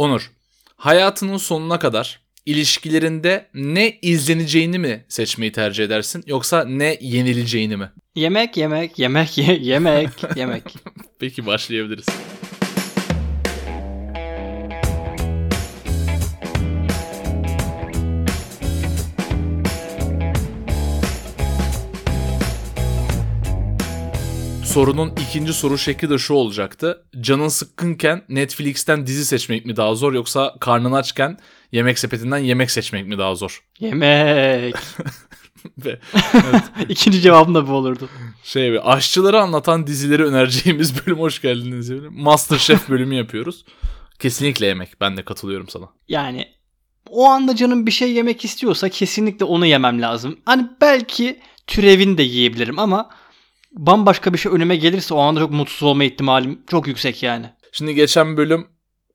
Onur, 0.00 0.30
hayatının 0.76 1.36
sonuna 1.36 1.78
kadar 1.78 2.20
ilişkilerinde 2.46 3.46
ne 3.54 3.98
izleneceğini 4.02 4.78
mi 4.78 5.04
seçmeyi 5.08 5.52
tercih 5.52 5.84
edersin 5.84 6.24
yoksa 6.26 6.64
ne 6.64 6.98
yenileceğini 7.00 7.76
mi? 7.76 7.90
Yemek, 8.14 8.56
yemek, 8.56 8.98
yemek, 8.98 9.38
ye- 9.38 9.58
yemek, 9.62 10.08
yemek. 10.36 10.62
Peki 11.18 11.46
başlayabiliriz. 11.46 12.06
Sorunun 24.70 25.12
ikinci 25.28 25.52
soru 25.52 25.78
şekli 25.78 26.10
de 26.10 26.18
şu 26.18 26.34
olacaktı. 26.34 27.04
Canın 27.20 27.48
sıkkınken 27.48 28.22
Netflix'ten 28.28 29.06
dizi 29.06 29.24
seçmek 29.24 29.66
mi 29.66 29.76
daha 29.76 29.94
zor 29.94 30.12
yoksa 30.12 30.54
karnın 30.60 30.92
açken 30.92 31.38
yemek 31.72 31.98
sepetinden 31.98 32.38
yemek 32.38 32.70
seçmek 32.70 33.06
mi 33.06 33.18
daha 33.18 33.34
zor? 33.34 33.64
Yemek. 33.80 34.74
Ve 35.78 35.98
İkinci 36.88 37.20
cevabım 37.20 37.54
da 37.54 37.68
bu 37.68 37.72
olurdu. 37.72 38.08
şey 38.42 38.80
aşçıları 38.84 39.40
anlatan 39.40 39.86
dizileri 39.86 40.24
önereceğimiz 40.24 41.06
bölüm 41.06 41.18
hoş 41.18 41.42
geldiniz. 41.42 41.90
Masterchef 42.10 42.88
bölümü 42.88 43.14
yapıyoruz. 43.14 43.64
Kesinlikle 44.18 44.66
yemek. 44.66 45.00
Ben 45.00 45.16
de 45.16 45.24
katılıyorum 45.24 45.68
sana. 45.68 45.86
Yani 46.08 46.48
o 47.08 47.24
anda 47.26 47.56
canım 47.56 47.86
bir 47.86 47.90
şey 47.90 48.12
yemek 48.12 48.44
istiyorsa 48.44 48.88
kesinlikle 48.88 49.44
onu 49.44 49.66
yemem 49.66 50.02
lazım. 50.02 50.38
Hani 50.44 50.66
belki 50.80 51.40
türevini 51.66 52.18
de 52.18 52.22
yiyebilirim 52.22 52.78
ama 52.78 53.10
bambaşka 53.72 54.32
bir 54.32 54.38
şey 54.38 54.52
önüme 54.52 54.76
gelirse 54.76 55.14
o 55.14 55.18
anda 55.18 55.40
çok 55.40 55.50
mutsuz 55.50 55.82
olma 55.82 56.04
ihtimalim 56.04 56.62
çok 56.70 56.86
yüksek 56.86 57.22
yani. 57.22 57.46
Şimdi 57.72 57.94
geçen 57.94 58.36
bölüm 58.36 58.66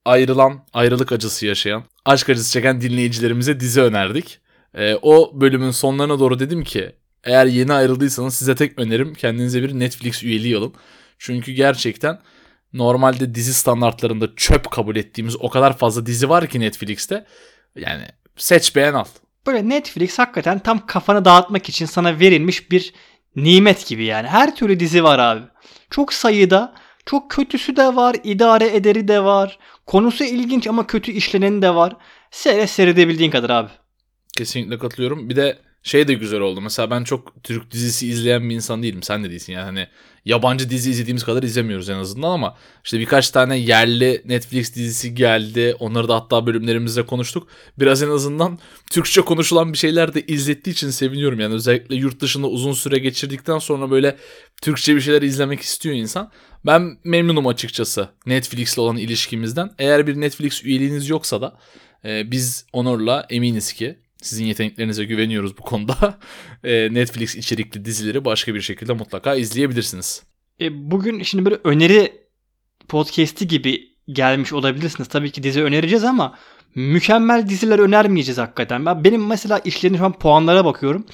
ayrılan, 0.06 0.66
ayrılık 0.74 1.12
acısı 1.12 1.46
yaşayan, 1.46 1.84
aşk 2.06 2.30
acısı 2.30 2.52
çeken 2.52 2.82
dinleyicilerimize 2.82 3.60
dizi 3.60 3.82
önerdik. 3.82 4.40
Ee, 4.74 4.96
o 5.02 5.42
bölümün 5.42 5.72
sonlarına 5.72 6.20
doğru 6.20 6.40
dedim 6.40 6.64
ki 6.64 6.96
eğer 7.24 7.46
yeni 7.46 7.74
ayrıldıysanız 7.74 8.36
size 8.36 8.56
tek 8.56 8.80
önerim 8.80 9.14
kendinize 9.14 9.64
bir 9.64 9.80
Netflix 9.80 10.24
üyeliği 10.24 10.58
alın. 10.58 10.74
Çünkü 11.20 11.52
gerçekten 11.52 12.20
normalde 12.74 13.36
dizi 13.36 13.54
standartlarında 13.54 14.36
çöp 14.36 14.72
kabul 14.72 14.96
ettiğimiz 14.96 15.36
o 15.40 15.50
kadar 15.50 15.78
fazla 15.78 16.06
dizi 16.06 16.30
var 16.30 16.48
ki 16.48 16.60
Netflix'te. 16.60 17.26
Yani 17.76 18.06
seç 18.38 18.76
beğen 18.76 18.94
al. 18.94 19.06
Böyle 19.48 19.70
Netflix 19.70 20.20
hakikaten 20.20 20.60
tam 20.60 20.86
kafanı 20.86 21.26
dağıtmak 21.26 21.70
için 21.70 21.86
sana 21.86 22.20
verilmiş 22.20 22.72
bir 22.72 22.94
nimet 23.36 23.88
gibi 23.88 24.06
yani. 24.06 24.28
Her 24.28 24.56
türlü 24.56 24.80
dizi 24.80 25.04
var 25.04 25.20
abi. 25.20 25.42
Çok 25.90 26.14
sayıda, 26.14 26.74
çok 27.06 27.32
kötüsü 27.32 27.76
de 27.76 27.96
var, 27.96 28.16
idare 28.24 28.76
ederi 28.76 29.08
de 29.08 29.24
var. 29.24 29.60
Konusu 29.86 30.24
ilginç 30.24 30.68
ama 30.68 30.88
kötü 30.88 31.12
işleneni 31.12 31.62
de 31.62 31.76
var. 31.76 31.94
Seyret 32.32 32.70
seyredebildiğin 32.70 33.32
kadar 33.32 33.50
abi. 33.50 33.70
Kesinlikle 34.38 34.78
katılıyorum. 34.78 35.30
Bir 35.30 35.36
de 35.36 35.58
şey 35.86 36.08
de 36.08 36.14
güzel 36.14 36.40
oldu. 36.40 36.62
Mesela 36.62 36.90
ben 36.90 37.04
çok 37.04 37.44
Türk 37.44 37.72
dizisi 37.72 38.08
izleyen 38.08 38.50
bir 38.50 38.56
insan 38.56 38.84
değilim. 38.84 39.04
Sen 39.04 39.24
de 39.24 39.30
değilsin 39.30 39.54
yani. 39.54 39.66
Hani 39.66 39.88
yabancı 40.26 40.70
dizi 40.70 40.92
izlediğimiz 40.92 41.24
kadar 41.24 41.44
izlemiyoruz 41.44 41.90
en 41.90 41.98
azından 41.98 42.30
ama 42.30 42.58
işte 42.84 43.00
birkaç 43.00 43.30
tane 43.30 43.58
yerli 43.58 44.22
Netflix 44.26 44.76
dizisi 44.76 45.16
geldi. 45.16 45.76
Onları 45.80 46.08
da 46.08 46.16
hatta 46.16 46.48
bölümlerimizde 46.48 47.06
konuştuk. 47.06 47.48
Biraz 47.80 48.04
en 48.04 48.10
azından 48.10 48.60
Türkçe 48.92 49.22
konuşulan 49.22 49.74
bir 49.74 49.78
şeyler 49.78 50.14
de 50.14 50.22
izlettiği 50.22 50.74
için 50.74 50.90
seviniyorum. 50.90 51.40
Yani 51.40 51.54
özellikle 51.54 51.96
yurt 51.96 52.20
dışında 52.20 52.48
uzun 52.48 52.74
süre 52.74 53.00
geçirdikten 53.00 53.60
sonra 53.60 53.92
böyle 53.92 54.18
Türkçe 54.62 54.96
bir 54.96 55.02
şeyler 55.02 55.22
izlemek 55.22 55.62
istiyor 55.62 55.96
insan. 55.96 56.32
Ben 56.66 56.98
memnunum 57.04 57.48
açıkçası 57.48 58.10
Netflix'le 58.26 58.78
olan 58.78 58.98
ilişkimizden. 58.98 59.72
Eğer 59.80 60.08
bir 60.08 60.22
Netflix 60.22 60.64
üyeliğiniz 60.64 61.10
yoksa 61.10 61.42
da 61.42 61.58
e, 62.06 62.32
biz 62.32 62.66
Onur'la 62.74 63.26
eminiz 63.30 63.74
ki 63.74 64.05
sizin 64.26 64.46
yeteneklerinize 64.46 65.06
güveniyoruz 65.06 65.58
bu 65.58 65.62
konuda. 65.62 66.20
E, 66.64 66.94
Netflix 66.94 67.36
içerikli 67.36 67.86
dizileri 67.86 68.26
başka 68.26 68.56
bir 68.56 68.62
şekilde 68.62 68.94
mutlaka 68.94 69.36
izleyebilirsiniz. 69.36 70.24
E, 70.62 70.92
bugün 70.92 71.24
şimdi 71.24 71.46
böyle 71.46 71.58
öneri 71.64 72.14
podcast'i 72.88 73.48
gibi 73.48 73.96
gelmiş 74.08 74.54
olabilirsiniz. 74.54 75.10
Tabii 75.10 75.32
ki 75.32 75.44
dizi 75.44 75.64
önereceğiz 75.64 76.04
ama 76.04 76.38
mükemmel 76.76 77.50
diziler 77.50 77.80
önermeyeceğiz 77.80 78.38
hakikaten. 78.38 78.86
Ben 78.86 79.04
benim 79.04 79.28
mesela 79.28 79.60
işlerin 79.60 79.98
şu 79.98 80.06
an 80.06 80.14
puanlara 80.14 80.66
bakıyorum. 80.66 81.06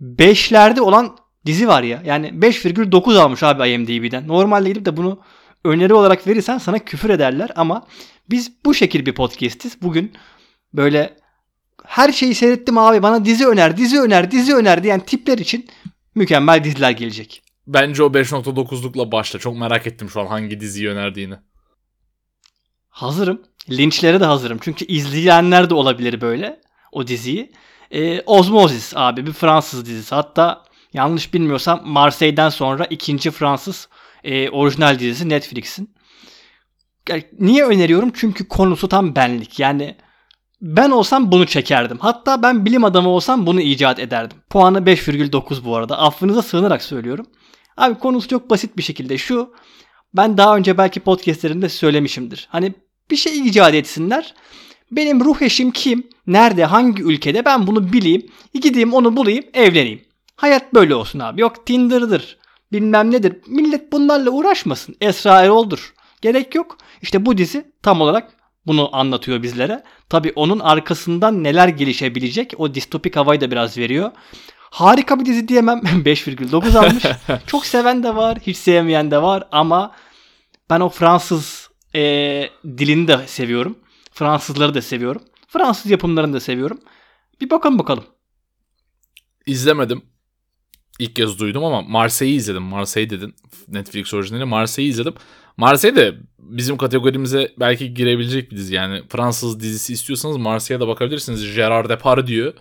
5'lerde 0.00 0.80
olan 0.80 1.16
dizi 1.46 1.68
var 1.68 1.82
ya. 1.82 2.02
Yani 2.04 2.26
5,9 2.26 3.18
almış 3.18 3.42
abi 3.42 3.68
IMDb'den. 3.68 4.28
Normalde 4.28 4.68
gidip 4.68 4.84
de 4.84 4.96
bunu 4.96 5.20
öneri 5.64 5.94
olarak 5.94 6.26
verirsen 6.26 6.58
sana 6.58 6.78
küfür 6.78 7.10
ederler 7.10 7.50
ama 7.56 7.86
biz 8.30 8.52
bu 8.64 8.74
şekil 8.74 9.06
bir 9.06 9.14
podcast'iz. 9.14 9.82
Bugün 9.82 10.12
böyle 10.72 11.16
her 11.86 12.12
şeyi 12.12 12.34
seyrettim 12.34 12.78
abi 12.78 13.02
bana 13.02 13.24
dizi 13.24 13.46
öner, 13.46 13.76
dizi 13.76 14.00
öner, 14.00 14.30
dizi 14.30 14.54
öner 14.54 14.82
diyen 14.82 15.00
tipler 15.00 15.38
için 15.38 15.66
mükemmel 16.14 16.64
diziler 16.64 16.90
gelecek. 16.90 17.42
Bence 17.66 18.02
o 18.02 18.06
5.9'lukla 18.06 19.12
başla. 19.12 19.38
Çok 19.38 19.56
merak 19.56 19.86
ettim 19.86 20.10
şu 20.10 20.20
an 20.20 20.26
hangi 20.26 20.60
diziyi 20.60 20.88
önerdiğini. 20.88 21.34
Hazırım. 22.88 23.42
Linçlere 23.70 24.20
de 24.20 24.24
hazırım. 24.24 24.58
Çünkü 24.60 24.84
izleyenler 24.84 25.70
de 25.70 25.74
olabilir 25.74 26.20
böyle 26.20 26.60
o 26.92 27.06
diziyi. 27.06 27.52
Ee, 27.90 28.20
Osmosis 28.20 28.92
abi 28.96 29.26
bir 29.26 29.32
Fransız 29.32 29.86
dizisi. 29.86 30.14
Hatta 30.14 30.64
yanlış 30.92 31.34
bilmiyorsam 31.34 31.80
Marseille'den 31.84 32.48
sonra 32.48 32.84
ikinci 32.84 33.30
Fransız 33.30 33.88
e, 34.24 34.50
orijinal 34.50 34.98
dizisi 34.98 35.28
Netflix'in. 35.28 35.94
Yani 37.08 37.24
niye 37.38 37.64
öneriyorum? 37.64 38.12
Çünkü 38.14 38.48
konusu 38.48 38.88
tam 38.88 39.16
benlik. 39.16 39.58
Yani 39.60 39.96
ben 40.60 40.90
olsam 40.90 41.32
bunu 41.32 41.46
çekerdim. 41.46 41.98
Hatta 42.00 42.42
ben 42.42 42.64
bilim 42.64 42.84
adamı 42.84 43.08
olsam 43.08 43.46
bunu 43.46 43.60
icat 43.60 43.98
ederdim. 43.98 44.38
Puanı 44.50 44.78
5,9 44.78 45.64
bu 45.64 45.76
arada. 45.76 45.98
Affınıza 45.98 46.42
sığınarak 46.42 46.82
söylüyorum. 46.82 47.26
Abi 47.76 47.98
konusu 47.98 48.28
çok 48.28 48.50
basit 48.50 48.76
bir 48.76 48.82
şekilde 48.82 49.18
şu. 49.18 49.54
Ben 50.16 50.38
daha 50.38 50.56
önce 50.56 50.78
belki 50.78 51.00
podcastlerimde 51.00 51.68
söylemişimdir. 51.68 52.48
Hani 52.50 52.74
bir 53.10 53.16
şey 53.16 53.38
icat 53.38 53.74
etsinler. 53.74 54.34
Benim 54.90 55.24
ruh 55.24 55.42
eşim 55.42 55.70
kim? 55.70 56.06
Nerede? 56.26 56.64
Hangi 56.64 57.02
ülkede? 57.02 57.44
Ben 57.44 57.66
bunu 57.66 57.92
bileyim. 57.92 58.26
Gideyim 58.54 58.94
onu 58.94 59.16
bulayım. 59.16 59.44
Evleneyim. 59.54 60.00
Hayat 60.36 60.74
böyle 60.74 60.94
olsun 60.94 61.18
abi. 61.18 61.40
Yok 61.40 61.66
Tinder'dır. 61.66 62.38
Bilmem 62.72 63.10
nedir. 63.10 63.36
Millet 63.46 63.92
bunlarla 63.92 64.30
uğraşmasın. 64.30 64.96
Esra 65.00 65.42
Erol'dur. 65.42 65.94
Gerek 66.22 66.54
yok. 66.54 66.78
İşte 67.02 67.26
bu 67.26 67.38
dizi 67.38 67.72
tam 67.82 68.00
olarak 68.00 68.35
bunu 68.66 68.96
anlatıyor 68.96 69.42
bizlere. 69.42 69.82
Tabi 70.08 70.32
onun 70.36 70.58
arkasından 70.58 71.44
neler 71.44 71.68
gelişebilecek 71.68 72.54
o 72.58 72.74
distopik 72.74 73.16
havayı 73.16 73.40
da 73.40 73.50
biraz 73.50 73.78
veriyor. 73.78 74.10
Harika 74.70 75.20
bir 75.20 75.26
dizi 75.26 75.48
diyemem. 75.48 75.78
5,9 75.84 76.78
almış. 76.78 77.04
Çok 77.46 77.66
seven 77.66 78.02
de 78.02 78.16
var, 78.16 78.38
hiç 78.38 78.56
sevmeyen 78.56 79.10
de 79.10 79.22
var 79.22 79.48
ama 79.52 79.92
ben 80.70 80.80
o 80.80 80.88
Fransız 80.88 81.70
e, 81.94 82.00
dilini 82.64 83.08
de 83.08 83.26
seviyorum. 83.26 83.78
Fransızları 84.12 84.74
da 84.74 84.82
seviyorum. 84.82 85.22
Fransız 85.48 85.90
yapımlarını 85.90 86.32
da 86.32 86.40
seviyorum. 86.40 86.80
Bir 87.40 87.50
bakalım 87.50 87.78
bakalım. 87.78 88.04
İzlemedim. 89.46 90.02
İlk 90.98 91.16
kez 91.16 91.38
duydum 91.38 91.64
ama 91.64 91.82
Marseille'yi 91.82 92.38
izledim. 92.38 92.62
Marseille 92.62 93.10
dedin. 93.10 93.34
Netflix 93.68 94.14
orijinali 94.14 94.44
Marseille'yi 94.44 94.92
izledim. 94.92 95.14
Marseille 95.56 95.96
de 95.96 96.14
bizim 96.38 96.76
kategorimize 96.76 97.52
belki 97.60 97.94
girebilecek 97.94 98.50
bir 98.50 98.56
dizi. 98.56 98.74
Yani 98.74 99.02
Fransız 99.08 99.60
dizisi 99.60 99.92
istiyorsanız 99.92 100.36
Marseille'ye 100.36 100.86
de 100.86 100.90
bakabilirsiniz. 100.90 101.54
Gerard 101.54 101.88
Depardieu 101.88 102.52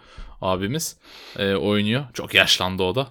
abimiz 0.42 0.98
e, 1.40 1.54
oynuyor. 1.54 2.06
Çok 2.14 2.34
yaşlandı 2.34 2.84
o 2.84 2.96
da. 2.96 3.08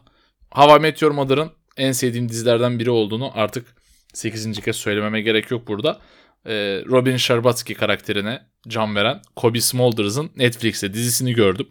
Hava 0.50 0.78
Meteor 0.78 1.11
Mother'ın 1.11 1.50
en 1.77 1.93
sevdiğim 1.93 2.28
dizilerden 2.28 2.78
biri 2.78 2.91
olduğunu 2.91 3.31
artık 3.34 3.67
8. 4.12 4.61
kez 4.61 4.77
söylememe 4.77 5.21
gerek 5.21 5.50
yok 5.50 5.69
burada. 5.69 6.00
E, 6.47 6.53
Robin 6.87 7.17
Scherbatsky 7.17 7.78
karakterine 7.78 8.43
can 8.69 8.97
veren 8.97 9.23
Kobe 9.37 9.61
Smolders'ın 9.61 10.31
Netflix'te 10.37 10.94
dizisini 10.94 11.32
gördüm. 11.32 11.67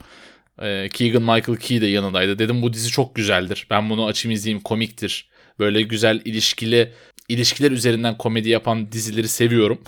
E, 0.62 0.90
Keegan 0.90 1.22
Michael 1.22 1.58
Key 1.58 1.82
de 1.82 1.88
yanındaydı. 1.88 2.40
Dedim 2.40 2.62
bu 2.62 2.74
dizi 2.74 2.90
çok 2.90 3.16
güzeldir. 3.16 3.68
Ben 3.70 3.90
bunu 3.90 4.06
açayım 4.06 4.36
izleyeyim 4.36 4.64
komiktir. 4.64 5.30
Böyle 5.60 5.82
güzel 5.82 6.22
ilişkili 6.26 6.94
ilişkiler 7.30 7.72
üzerinden 7.72 8.18
komedi 8.18 8.50
yapan 8.50 8.92
dizileri 8.92 9.28
seviyorum. 9.28 9.82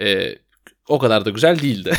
E, 0.00 0.34
o 0.88 0.98
kadar 0.98 1.24
da 1.24 1.30
güzel 1.30 1.58
değildi. 1.58 1.92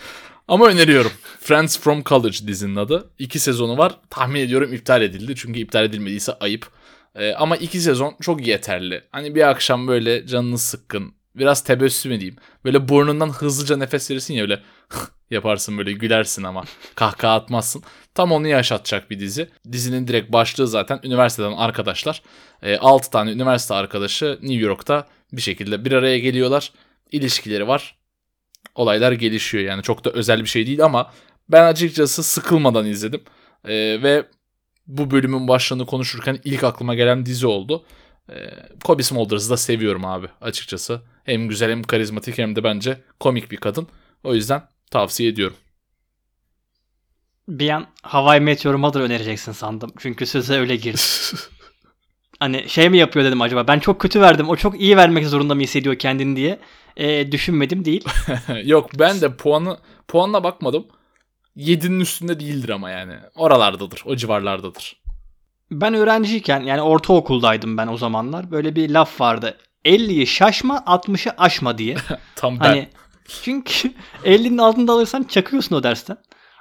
Ama 0.48 0.66
öneriyorum. 0.66 1.12
Friends 1.40 1.78
from 1.78 2.04
College 2.04 2.38
dizinin 2.46 2.76
adı. 2.76 3.10
İki 3.18 3.38
sezonu 3.38 3.78
var. 3.78 4.00
Tahmin 4.10 4.40
ediyorum 4.40 4.72
iptal 4.72 5.02
edildi. 5.02 5.34
Çünkü 5.36 5.60
iptal 5.60 5.84
edilmediyse 5.84 6.32
ayıp. 6.32 6.70
Ee, 7.14 7.32
ama 7.32 7.56
iki 7.56 7.80
sezon 7.80 8.16
çok 8.20 8.46
yeterli. 8.46 9.04
Hani 9.12 9.34
bir 9.34 9.48
akşam 9.50 9.88
böyle 9.88 10.26
canınız 10.26 10.62
sıkkın. 10.62 11.14
Biraz 11.34 11.64
tebessüm 11.64 12.12
edeyim. 12.12 12.36
Böyle 12.64 12.88
burnundan 12.88 13.28
hızlıca 13.30 13.76
nefes 13.76 14.10
verirsin 14.10 14.34
ya 14.34 14.42
öyle 14.42 14.62
yaparsın 15.30 15.78
böyle 15.78 15.92
gülersin 15.92 16.42
ama 16.42 16.64
kahkaha 16.94 17.34
atmazsın. 17.34 17.82
Tam 18.14 18.32
onu 18.32 18.48
yaşatacak 18.48 19.10
bir 19.10 19.20
dizi. 19.20 19.48
Dizinin 19.72 20.06
direkt 20.08 20.32
başlığı 20.32 20.68
zaten 20.68 21.00
üniversiteden 21.02 21.52
arkadaşlar. 21.52 22.22
E, 22.62 22.76
6 22.76 23.10
tane 23.10 23.32
üniversite 23.32 23.74
arkadaşı 23.74 24.38
New 24.42 24.54
York'ta 24.66 25.06
bir 25.32 25.42
şekilde 25.42 25.84
bir 25.84 25.92
araya 25.92 26.18
geliyorlar. 26.18 26.72
İlişkileri 27.12 27.68
var. 27.68 27.96
olaylar 28.74 29.12
gelişiyor. 29.12 29.64
Yani 29.64 29.82
çok 29.82 30.04
da 30.04 30.10
özel 30.10 30.40
bir 30.40 30.48
şey 30.48 30.66
değil 30.66 30.84
ama 30.84 31.12
ben 31.48 31.64
açıkçası 31.64 32.22
sıkılmadan 32.22 32.86
izledim. 32.86 33.20
Ee, 33.64 33.72
ve 34.02 34.26
bu 34.86 35.10
bölümün 35.10 35.48
başlığını 35.48 35.86
konuşurken 35.86 36.40
ilk 36.44 36.64
aklıma 36.64 36.94
gelen 36.94 37.26
dizi 37.26 37.46
oldu. 37.46 37.84
Ee, 38.30 38.34
Kobe 38.84 39.02
Smolders'ı 39.02 39.50
da 39.50 39.56
seviyorum 39.56 40.04
abi 40.04 40.26
açıkçası. 40.40 41.02
Hem 41.24 41.48
güzel 41.48 41.70
hem 41.70 41.82
karizmatik 41.82 42.38
hem 42.38 42.56
de 42.56 42.64
bence 42.64 43.00
komik 43.20 43.50
bir 43.50 43.56
kadın. 43.56 43.88
O 44.24 44.34
yüzden 44.34 44.62
tavsiye 44.90 45.28
ediyorum. 45.28 45.56
Bir 47.48 47.70
an 47.70 47.86
Hawaii 48.02 48.40
Meteor 48.40 48.74
Mother 48.74 49.00
önereceksin 49.00 49.52
sandım. 49.52 49.92
Çünkü 49.98 50.26
söze 50.26 50.58
öyle 50.58 50.76
girdi. 50.76 51.00
hani 52.40 52.68
şey 52.68 52.88
mi 52.88 52.98
yapıyor 52.98 53.24
dedim 53.24 53.42
acaba. 53.42 53.68
Ben 53.68 53.78
çok 53.78 54.00
kötü 54.00 54.20
verdim. 54.20 54.48
O 54.48 54.56
çok 54.56 54.80
iyi 54.80 54.96
vermek 54.96 55.26
zorunda 55.26 55.54
mı 55.54 55.60
hissediyor 55.60 55.94
kendini 55.94 56.36
diye. 56.36 56.58
E, 56.96 57.32
düşünmedim 57.32 57.84
değil. 57.84 58.04
Yok 58.64 58.90
ben 58.98 59.20
de 59.20 59.36
puanı 59.36 59.78
puanına 60.08 60.44
bakmadım. 60.44 60.86
7'nin 61.56 62.00
üstünde 62.00 62.40
değildir 62.40 62.68
ama 62.68 62.90
yani. 62.90 63.14
Oralardadır. 63.34 64.02
O 64.06 64.16
civarlardadır. 64.16 65.00
Ben 65.70 65.94
öğrenciyken 65.94 66.60
yani 66.60 66.82
ortaokuldaydım 66.82 67.76
ben 67.76 67.86
o 67.86 67.96
zamanlar. 67.96 68.50
Böyle 68.50 68.76
bir 68.76 68.90
laf 68.90 69.20
vardı. 69.20 69.58
50'yi 69.84 70.26
şaşma 70.26 70.76
60'ı 70.76 71.34
aşma 71.38 71.78
diye. 71.78 71.96
Tam 72.36 72.60
ben. 72.60 72.64
Hani 72.64 72.88
çünkü 73.42 73.92
50'nin 74.24 74.58
altında 74.58 74.92
alırsan 74.92 75.22
çakıyorsun 75.22 75.76
o 75.76 75.82
dersten. 75.82 76.16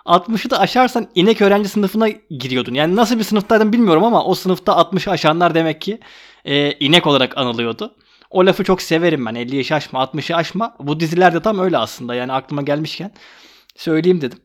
60'ı 0.05 0.49
da 0.49 0.59
aşarsan 0.59 1.07
inek 1.15 1.41
öğrenci 1.41 1.69
sınıfına 1.69 2.09
giriyordun. 2.29 2.73
Yani 2.73 2.95
nasıl 2.95 3.19
bir 3.19 3.23
sınıftaydın 3.23 3.73
bilmiyorum 3.73 4.03
ama 4.03 4.25
o 4.25 4.35
sınıfta 4.35 4.71
60'ı 4.71 5.11
aşanlar 5.11 5.55
demek 5.55 5.81
ki 5.81 5.99
e, 6.45 6.71
inek 6.71 7.07
olarak 7.07 7.37
anılıyordu. 7.37 7.95
O 8.29 8.45
lafı 8.45 8.63
çok 8.63 8.81
severim 8.81 9.25
ben. 9.25 9.35
50'yi 9.35 9.65
şaşma, 9.65 10.03
60'ı 10.03 10.35
aşma. 10.35 10.75
Bu 10.79 10.99
dizilerde 10.99 11.41
tam 11.41 11.59
öyle 11.59 11.77
aslında. 11.77 12.15
Yani 12.15 12.33
aklıma 12.33 12.61
gelmişken 12.61 13.11
söyleyeyim 13.75 14.21
dedim. 14.21 14.39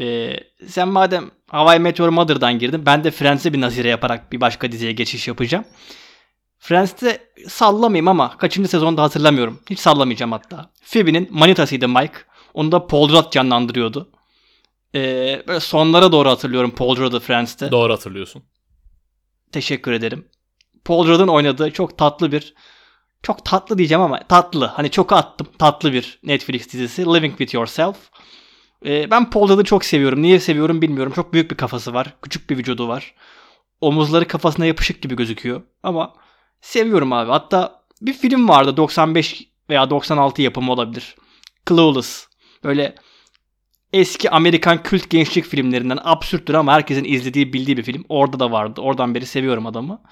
Ee, 0.00 0.36
sen 0.66 0.88
madem 0.88 1.30
Hawaii 1.50 1.78
Meteor 1.78 2.08
Mother'dan 2.08 2.58
girdin. 2.58 2.86
Ben 2.86 3.04
de 3.04 3.10
Friends'e 3.10 3.52
bir 3.52 3.60
nazire 3.60 3.88
yaparak 3.88 4.32
bir 4.32 4.40
başka 4.40 4.72
diziye 4.72 4.92
geçiş 4.92 5.28
yapacağım. 5.28 5.64
Friends'te 6.62 7.32
sallamayayım 7.48 8.08
ama 8.08 8.36
kaçıncı 8.36 8.68
sezonda 8.68 9.02
hatırlamıyorum. 9.02 9.60
Hiç 9.70 9.78
sallamayacağım 9.78 10.32
hatta. 10.32 10.70
Phoebe'nin 10.84 11.28
manitasıydı 11.30 11.88
Mike. 11.88 12.14
Onu 12.54 12.72
da 12.72 12.86
Paul 12.86 13.08
Rudd 13.08 13.32
canlandırıyordu. 13.32 14.10
Ee, 14.94 15.42
böyle 15.48 15.60
sonlara 15.60 16.12
doğru 16.12 16.28
hatırlıyorum 16.28 16.70
Paul 16.70 16.96
Rudd'ı 16.96 17.20
Friends'te. 17.20 17.70
Doğru 17.70 17.92
hatırlıyorsun. 17.92 18.42
Teşekkür 19.52 19.92
ederim. 19.92 20.28
Paul 20.84 21.08
Rudd'ın 21.08 21.28
oynadığı 21.28 21.70
çok 21.70 21.98
tatlı 21.98 22.32
bir 22.32 22.54
çok 23.22 23.44
tatlı 23.44 23.78
diyeceğim 23.78 24.02
ama 24.02 24.20
tatlı. 24.28 24.66
Hani 24.66 24.90
çok 24.90 25.12
attım. 25.12 25.46
Tatlı 25.58 25.92
bir 25.92 26.20
Netflix 26.22 26.72
dizisi. 26.72 27.06
Living 27.06 27.38
With 27.38 27.54
Yourself. 27.54 27.96
Ee, 28.86 29.10
ben 29.10 29.30
Paul 29.30 29.48
Rudd'ı 29.48 29.64
çok 29.64 29.84
seviyorum. 29.84 30.22
Niye 30.22 30.40
seviyorum 30.40 30.82
bilmiyorum. 30.82 31.12
Çok 31.16 31.32
büyük 31.32 31.50
bir 31.50 31.56
kafası 31.56 31.94
var. 31.94 32.14
Küçük 32.22 32.50
bir 32.50 32.58
vücudu 32.58 32.88
var. 32.88 33.14
Omuzları 33.80 34.28
kafasına 34.28 34.66
yapışık 34.66 35.02
gibi 35.02 35.16
gözüküyor. 35.16 35.62
Ama 35.82 36.22
seviyorum 36.62 37.12
abi. 37.12 37.30
Hatta 37.30 37.82
bir 38.02 38.12
film 38.12 38.48
vardı 38.48 38.76
95 38.76 39.48
veya 39.70 39.90
96 39.90 40.42
yapımı 40.42 40.72
olabilir. 40.72 41.16
Clueless. 41.68 42.26
Böyle 42.64 42.94
eski 43.92 44.30
Amerikan 44.30 44.82
kült 44.82 45.10
gençlik 45.10 45.44
filmlerinden 45.44 45.98
absürttür 46.02 46.54
ama 46.54 46.72
herkesin 46.72 47.04
izlediği 47.04 47.52
bildiği 47.52 47.76
bir 47.76 47.82
film. 47.82 48.04
Orada 48.08 48.40
da 48.40 48.52
vardı. 48.52 48.80
Oradan 48.80 49.14
beri 49.14 49.26
seviyorum 49.26 49.66
adamı. 49.66 50.02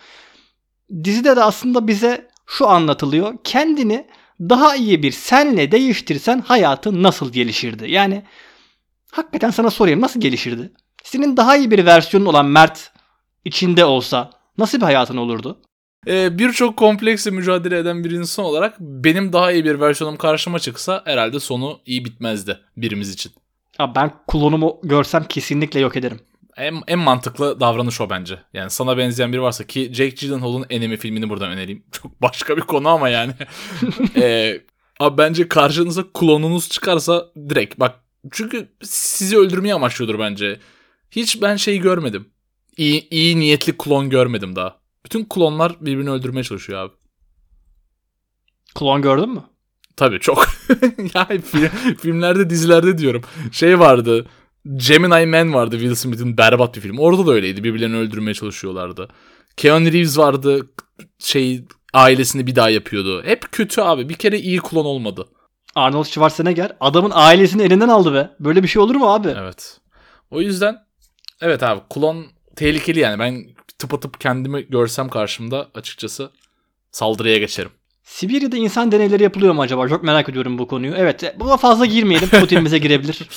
Dizide 1.05 1.37
de 1.37 1.43
aslında 1.43 1.87
bize 1.87 2.29
şu 2.47 2.69
anlatılıyor. 2.69 3.35
Kendini 3.44 4.06
daha 4.41 4.76
iyi 4.76 5.03
bir 5.03 5.12
senle 5.12 5.73
değiştirsen 5.73 6.41
hayatın 6.41 7.03
nasıl 7.03 7.32
gelişirdi? 7.32 7.91
Yani 7.91 8.23
hakikaten 9.11 9.50
sana 9.50 9.70
sorayım 9.70 10.00
nasıl 10.00 10.20
gelişirdi? 10.20 10.73
Senin 11.03 11.37
daha 11.37 11.56
iyi 11.56 11.70
bir 11.70 11.87
versiyonun 11.87 12.26
olan 12.26 12.46
Mert 12.46 12.93
içinde 13.44 13.85
olsa 13.85 14.31
nasıl 14.58 14.79
bir 14.79 14.85
hayatın 14.85 15.17
olurdu? 15.17 15.62
Ee, 16.06 16.38
Birçok 16.38 16.76
kompleksle 16.76 17.31
mücadele 17.31 17.79
eden 17.79 18.05
bir 18.05 18.11
insan 18.11 18.44
olarak 18.44 18.81
benim 18.81 19.32
daha 19.32 19.52
iyi 19.52 19.64
bir 19.64 19.81
versiyonum 19.81 20.17
karşıma 20.17 20.58
çıksa 20.58 21.02
herhalde 21.05 21.41
sonu 21.41 21.81
iyi 21.87 22.05
bitmezdi 22.05 22.58
birimiz 22.76 23.11
için. 23.11 23.32
Abi 23.79 23.94
ben 23.94 24.12
klonumu 24.29 24.81
görsem 24.82 25.25
kesinlikle 25.25 25.81
yok 25.81 25.97
ederim. 25.97 26.20
En, 26.56 26.75
en 26.87 26.99
mantıklı 26.99 27.61
davranış 27.61 28.00
o 28.00 28.11
bence. 28.11 28.38
Yani 28.55 28.70
sana 28.70 28.99
benzeyen 28.99 29.32
biri 29.32 29.43
varsa 29.43 29.64
ki 29.64 29.91
Jake 29.94 30.08
Gyllenhaal'ın 30.26 30.67
Enemy 30.70 30.97
filmini 30.97 31.29
buradan 31.29 31.50
önereyim. 31.50 31.85
Çok 31.93 32.23
başka 32.23 32.56
bir 32.56 32.62
konu 32.62 32.88
ama 32.88 33.08
yani. 33.08 33.32
ee, 34.17 34.61
abi 35.00 35.19
bence 35.19 35.49
karşınıza 35.49 36.05
klonunuz 36.14 36.69
çıkarsa 36.69 37.26
direkt 37.49 37.81
bak 37.81 37.94
çünkü 38.32 38.69
sizi 38.82 39.38
öldürmeye 39.38 39.75
amaçlıyordur 39.75 40.19
bence. 40.19 40.61
Hiç 41.11 41.43
ben 41.43 41.56
şey 41.56 41.79
görmedim. 41.79 42.29
İyi, 42.76 43.08
iyi 43.11 43.41
niyetli 43.41 43.79
klon 43.79 44.11
görmedim 44.11 44.56
daha. 44.56 44.80
Bütün 45.05 45.25
klonlar 45.25 45.76
birbirini 45.81 46.11
öldürmeye 46.11 46.44
çalışıyor 46.44 46.79
abi. 46.79 46.93
Klon 48.75 49.02
gördün 49.02 49.29
mü? 49.29 49.43
Tabii 49.97 50.20
çok. 50.20 50.47
ya 51.14 51.26
film, 51.26 51.97
filmlerde 51.99 52.50
dizilerde 52.50 52.99
diyorum. 52.99 53.23
Şey 53.52 53.79
vardı. 53.79 54.26
Gemini 54.76 55.26
Man 55.26 55.55
vardı 55.55 55.79
Will 55.79 55.94
Smith'in 55.94 56.37
berbat 56.37 56.76
bir 56.76 56.81
film. 56.81 56.99
Orada 56.99 57.26
da 57.26 57.32
öyleydi. 57.32 57.64
Birbirlerini 57.64 57.97
öldürmeye 57.97 58.35
çalışıyorlardı. 58.35 59.08
Keanu 59.56 59.93
Reeves 59.93 60.19
vardı. 60.19 60.67
Şey 61.19 61.64
ailesini 61.93 62.46
bir 62.46 62.56
daha 62.56 62.70
yapıyordu. 62.70 63.23
Hep 63.25 63.53
kötü 63.53 63.81
abi. 63.81 64.08
Bir 64.08 64.14
kere 64.14 64.38
iyi 64.38 64.58
klon 64.58 64.85
olmadı. 64.85 65.26
Arnold 65.75 66.05
Schwarzenegger 66.05 66.76
adamın 66.81 67.12
ailesini 67.14 67.62
elinden 67.62 67.88
aldı 67.88 68.14
be. 68.14 68.31
Böyle 68.41 68.62
bir 68.62 68.69
şey 68.69 68.82
olur 68.82 68.94
mu 68.94 69.12
abi? 69.12 69.29
Evet. 69.38 69.81
O 70.31 70.41
yüzden 70.41 70.76
evet 71.41 71.62
abi 71.62 71.81
klon 71.91 72.26
tehlikeli 72.56 72.99
yani. 72.99 73.19
Ben 73.19 73.44
tıpatıp 73.81 74.21
kendimi 74.21 74.67
görsem 74.69 75.09
karşımda 75.09 75.71
açıkçası 75.75 76.31
saldırıya 76.93 77.38
geçerim. 77.38 77.71
Sibirya'da 78.03 78.56
insan 78.56 78.93
deneyleri 78.93 79.23
yapılıyor 79.23 79.55
mu 79.55 79.62
acaba? 79.62 79.88
Çok 79.88 80.03
merak 80.03 80.29
ediyorum 80.29 80.59
bu 80.59 80.69
konuyu. 80.69 80.94
Evet 80.97 81.35
buna 81.41 81.56
fazla 81.56 81.87
girmeyelim. 81.87 82.29
Putin'imize 82.29 82.79
girebilir. 82.79 83.19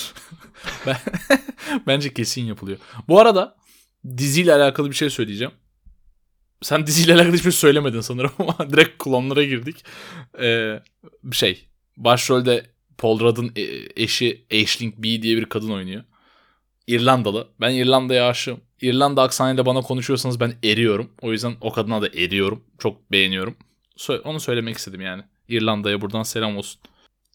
Ben, 0.86 0.98
bence 1.88 2.14
kesin 2.14 2.42
yapılıyor. 2.42 2.78
Bu 3.08 3.20
arada 3.20 3.56
diziyle 4.18 4.54
alakalı 4.54 4.90
bir 4.90 4.96
şey 4.96 5.10
söyleyeceğim. 5.10 5.54
Sen 6.62 6.88
diziyle 6.88 7.14
alakalı 7.14 7.34
hiçbir 7.34 7.52
şey 7.52 7.60
söylemedin 7.60 8.02
sanırım 8.02 8.32
ama 8.40 8.58
direkt 8.72 9.04
klonlara 9.04 9.44
girdik. 9.44 9.86
Ee, 10.42 10.80
şey. 11.32 11.68
Başrolde 11.98 12.66
Paul 12.98 13.20
Rudd'ın 13.20 13.52
e- 13.56 14.04
eşi 14.04 14.46
Aisling 14.52 14.94
B 14.98 15.22
diye 15.22 15.38
bir 15.38 15.46
kadın 15.46 15.70
oynuyor. 15.70 16.04
İrlandalı. 16.88 17.48
Ben 17.62 17.72
İrlanda'ya 17.72 18.28
aşığım. 18.28 18.62
İrlanda 18.82 19.22
aksanıyla 19.22 19.66
bana 19.66 19.82
konuşuyorsanız 19.82 20.40
ben 20.40 20.54
eriyorum. 20.64 21.12
O 21.22 21.32
yüzden 21.32 21.56
o 21.62 21.72
kadına 21.72 22.02
da 22.02 22.08
eriyorum. 22.08 22.64
Çok 22.80 23.12
beğeniyorum. 23.12 23.56
Onu 24.24 24.40
söylemek 24.40 24.78
istedim 24.78 25.02
yani. 25.02 25.24
İrlanda'ya 25.48 26.02
buradan 26.02 26.24
selam 26.24 26.58
olsun. 26.58 26.82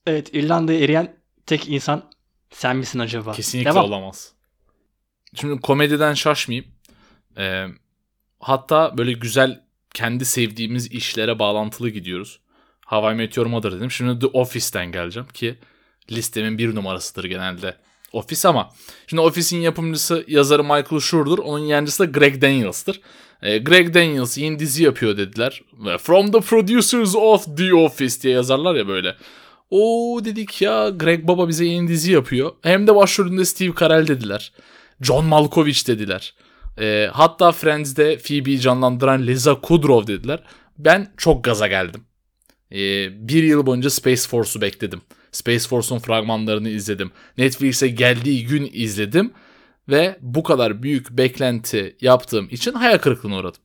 Evet 0.06 0.34
İrlanda'ya 0.34 0.80
eriyen 0.80 1.16
tek 1.46 1.68
insan 1.68 2.10
sen 2.50 2.76
misin 2.76 2.98
acaba? 2.98 3.32
Kesinlikle 3.32 3.70
Devam. 3.70 3.84
olamaz. 3.84 4.32
Şimdi 5.34 5.60
komediden 5.60 6.14
şaşmayayım. 6.14 6.66
Ee, 7.38 7.66
hatta 8.40 8.98
böyle 8.98 9.12
güzel 9.12 9.60
kendi 9.94 10.24
sevdiğimiz 10.24 10.92
işlere 10.92 11.38
bağlantılı 11.38 11.90
gidiyoruz. 11.90 12.40
Hawaii 12.86 13.16
Meteor 13.16 13.46
Mother 13.46 13.72
dedim. 13.72 13.90
Şimdi 13.90 14.18
The 14.18 14.26
Office'ten 14.26 14.92
geleceğim 14.92 15.28
ki 15.28 15.58
listemin 16.10 16.58
bir 16.58 16.74
numarasıdır 16.74 17.24
genelde. 17.24 17.76
Office 18.12 18.48
ama 18.48 18.70
şimdi 19.06 19.22
Office'in 19.22 19.60
yapımcısı 19.60 20.24
yazarı 20.28 20.64
Michael 20.64 21.00
Schur'dur. 21.00 21.38
Onun 21.38 21.64
yancısı 21.64 22.02
da 22.02 22.18
Greg 22.18 22.42
Daniels'tır. 22.42 23.00
Ee, 23.42 23.58
Greg 23.58 23.94
Daniels 23.94 24.38
yeni 24.38 24.58
dizi 24.58 24.82
yapıyor 24.84 25.16
dediler. 25.16 25.62
Ve 25.84 25.98
From 25.98 26.32
the 26.32 26.40
producers 26.40 27.14
of 27.14 27.56
The 27.56 27.74
Office 27.74 28.22
diye 28.22 28.34
yazarlar 28.34 28.74
ya 28.74 28.88
böyle. 28.88 29.16
O 29.70 30.20
dedik 30.24 30.62
ya 30.62 30.88
Greg 30.88 31.28
Baba 31.28 31.48
bize 31.48 31.64
yeni 31.64 31.88
dizi 31.88 32.12
yapıyor. 32.12 32.52
Hem 32.62 32.86
de 32.86 32.94
başrolünde 32.94 33.44
Steve 33.44 33.72
Carell 33.80 34.06
dediler. 34.06 34.52
John 35.00 35.24
Malkovich 35.24 35.86
dediler. 35.86 36.34
Ee, 36.80 37.10
hatta 37.12 37.52
Friends'de 37.52 38.18
Phoebe'yi 38.18 38.60
canlandıran 38.60 39.26
Liza 39.26 39.60
Kudrow 39.60 40.14
dediler. 40.14 40.42
Ben 40.78 41.12
çok 41.16 41.44
gaza 41.44 41.66
geldim. 41.66 42.00
Ee, 42.72 43.28
bir 43.28 43.42
yıl 43.42 43.66
boyunca 43.66 43.90
Space 43.90 44.22
Force'u 44.22 44.62
bekledim. 44.62 45.00
Space 45.32 45.68
Force'un 45.68 45.98
fragmanlarını 45.98 46.68
izledim. 46.68 47.10
Netflix'e 47.38 47.88
geldiği 47.88 48.46
gün 48.46 48.70
izledim. 48.72 49.32
Ve 49.88 50.18
bu 50.20 50.42
kadar 50.42 50.82
büyük 50.82 51.10
beklenti 51.10 51.96
yaptığım 52.00 52.48
için 52.50 52.72
hayal 52.72 52.98
kırıklığına 52.98 53.36
uğradım. 53.36 53.60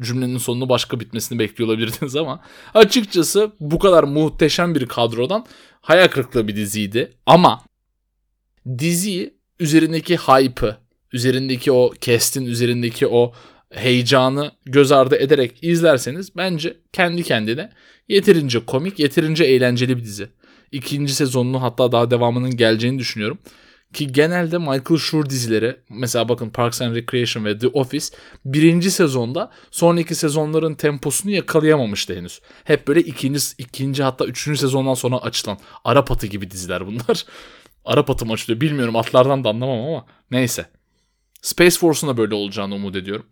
Cümlenin 0.00 0.38
sonunu 0.38 0.68
başka 0.68 1.00
bitmesini 1.00 1.38
bekliyor 1.38 1.68
olabilirdiniz 1.68 2.16
ama 2.16 2.40
açıkçası 2.74 3.52
bu 3.60 3.78
kadar 3.78 4.04
muhteşem 4.04 4.74
bir 4.74 4.86
kadrodan 4.86 5.46
hayal 5.80 6.08
kırıklığı 6.08 6.48
bir 6.48 6.56
diziydi. 6.56 7.12
Ama 7.26 7.64
diziyi 8.78 9.34
üzerindeki 9.60 10.16
hype'ı, 10.16 10.76
üzerindeki 11.12 11.72
o 11.72 11.92
cast'in 12.00 12.46
üzerindeki 12.46 13.06
o 13.06 13.32
heyecanı 13.70 14.52
göz 14.64 14.92
ardı 14.92 15.16
ederek 15.16 15.58
izlerseniz 15.62 16.36
bence 16.36 16.76
kendi 16.92 17.22
kendine 17.22 17.72
yeterince 18.08 18.64
komik, 18.64 18.98
yeterince 18.98 19.44
eğlenceli 19.44 19.96
bir 19.96 20.04
dizi. 20.04 20.28
İkinci 20.76 21.14
sezonunu 21.14 21.62
hatta 21.62 21.92
daha 21.92 22.10
devamının 22.10 22.56
geleceğini 22.56 22.98
düşünüyorum. 22.98 23.38
Ki 23.92 24.12
genelde 24.12 24.58
Michael 24.58 24.98
Schur 24.98 25.30
dizileri 25.30 25.76
mesela 25.90 26.28
bakın 26.28 26.50
Parks 26.50 26.82
and 26.82 26.94
Recreation 26.94 27.44
ve 27.44 27.58
The 27.58 27.68
Office 27.68 28.06
birinci 28.44 28.90
sezonda 28.90 29.50
sonraki 29.70 30.14
sezonların 30.14 30.74
temposunu 30.74 31.32
yakalayamamıştı 31.32 32.16
henüz. 32.16 32.40
Hep 32.64 32.88
böyle 32.88 33.00
ikinci, 33.00 33.40
ikinci 33.58 34.02
hatta 34.02 34.24
üçüncü 34.24 34.58
sezondan 34.58 34.94
sonra 34.94 35.18
açılan 35.18 35.58
Arap 35.84 36.10
atı 36.10 36.26
gibi 36.26 36.50
diziler 36.50 36.86
bunlar. 36.86 37.24
Arap 37.84 38.10
atı 38.10 38.26
mı 38.26 38.32
açılıyor 38.32 38.60
bilmiyorum 38.60 38.96
atlardan 38.96 39.44
da 39.44 39.48
anlamam 39.48 39.80
ama 39.80 40.06
neyse. 40.30 40.66
Space 41.42 41.78
Force'un 41.78 42.10
da 42.10 42.16
böyle 42.16 42.34
olacağını 42.34 42.74
umut 42.74 42.96
ediyorum. 42.96 43.26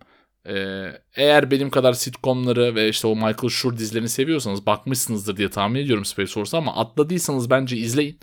Ee, 0.49 0.93
eğer 1.17 1.51
benim 1.51 1.71
kadar 1.71 1.93
sitcomları 1.93 2.75
ve 2.75 2.89
işte 2.89 3.07
o 3.07 3.15
Michael 3.17 3.49
Schur 3.49 3.79
dizilerini 3.79 4.09
seviyorsanız 4.09 4.67
bakmışsınızdır 4.67 5.37
diye 5.37 5.51
tahmin 5.51 5.81
ediyorum 5.81 6.05
Space 6.05 6.33
Force'a 6.33 6.59
ama 6.59 6.77
atladıysanız 6.77 7.51
bence 7.51 7.77
izleyin. 7.77 8.19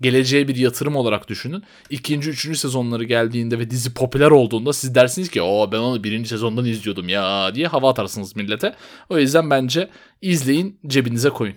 Geleceğe 0.00 0.48
bir 0.48 0.56
yatırım 0.56 0.96
olarak 0.96 1.28
düşünün. 1.28 1.62
İkinci, 1.90 2.30
üçüncü 2.30 2.58
sezonları 2.58 3.04
geldiğinde 3.04 3.58
ve 3.58 3.70
dizi 3.70 3.94
popüler 3.94 4.30
olduğunda 4.30 4.72
siz 4.72 4.94
dersiniz 4.94 5.30
ki 5.30 5.42
o 5.42 5.72
ben 5.72 5.78
onu 5.78 6.04
birinci 6.04 6.28
sezondan 6.28 6.64
izliyordum 6.64 7.08
ya 7.08 7.54
diye 7.54 7.66
hava 7.66 7.90
atarsınız 7.90 8.36
millete. 8.36 8.74
O 9.08 9.18
yüzden 9.18 9.50
bence 9.50 9.90
izleyin 10.20 10.80
cebinize 10.86 11.30
koyun. 11.30 11.56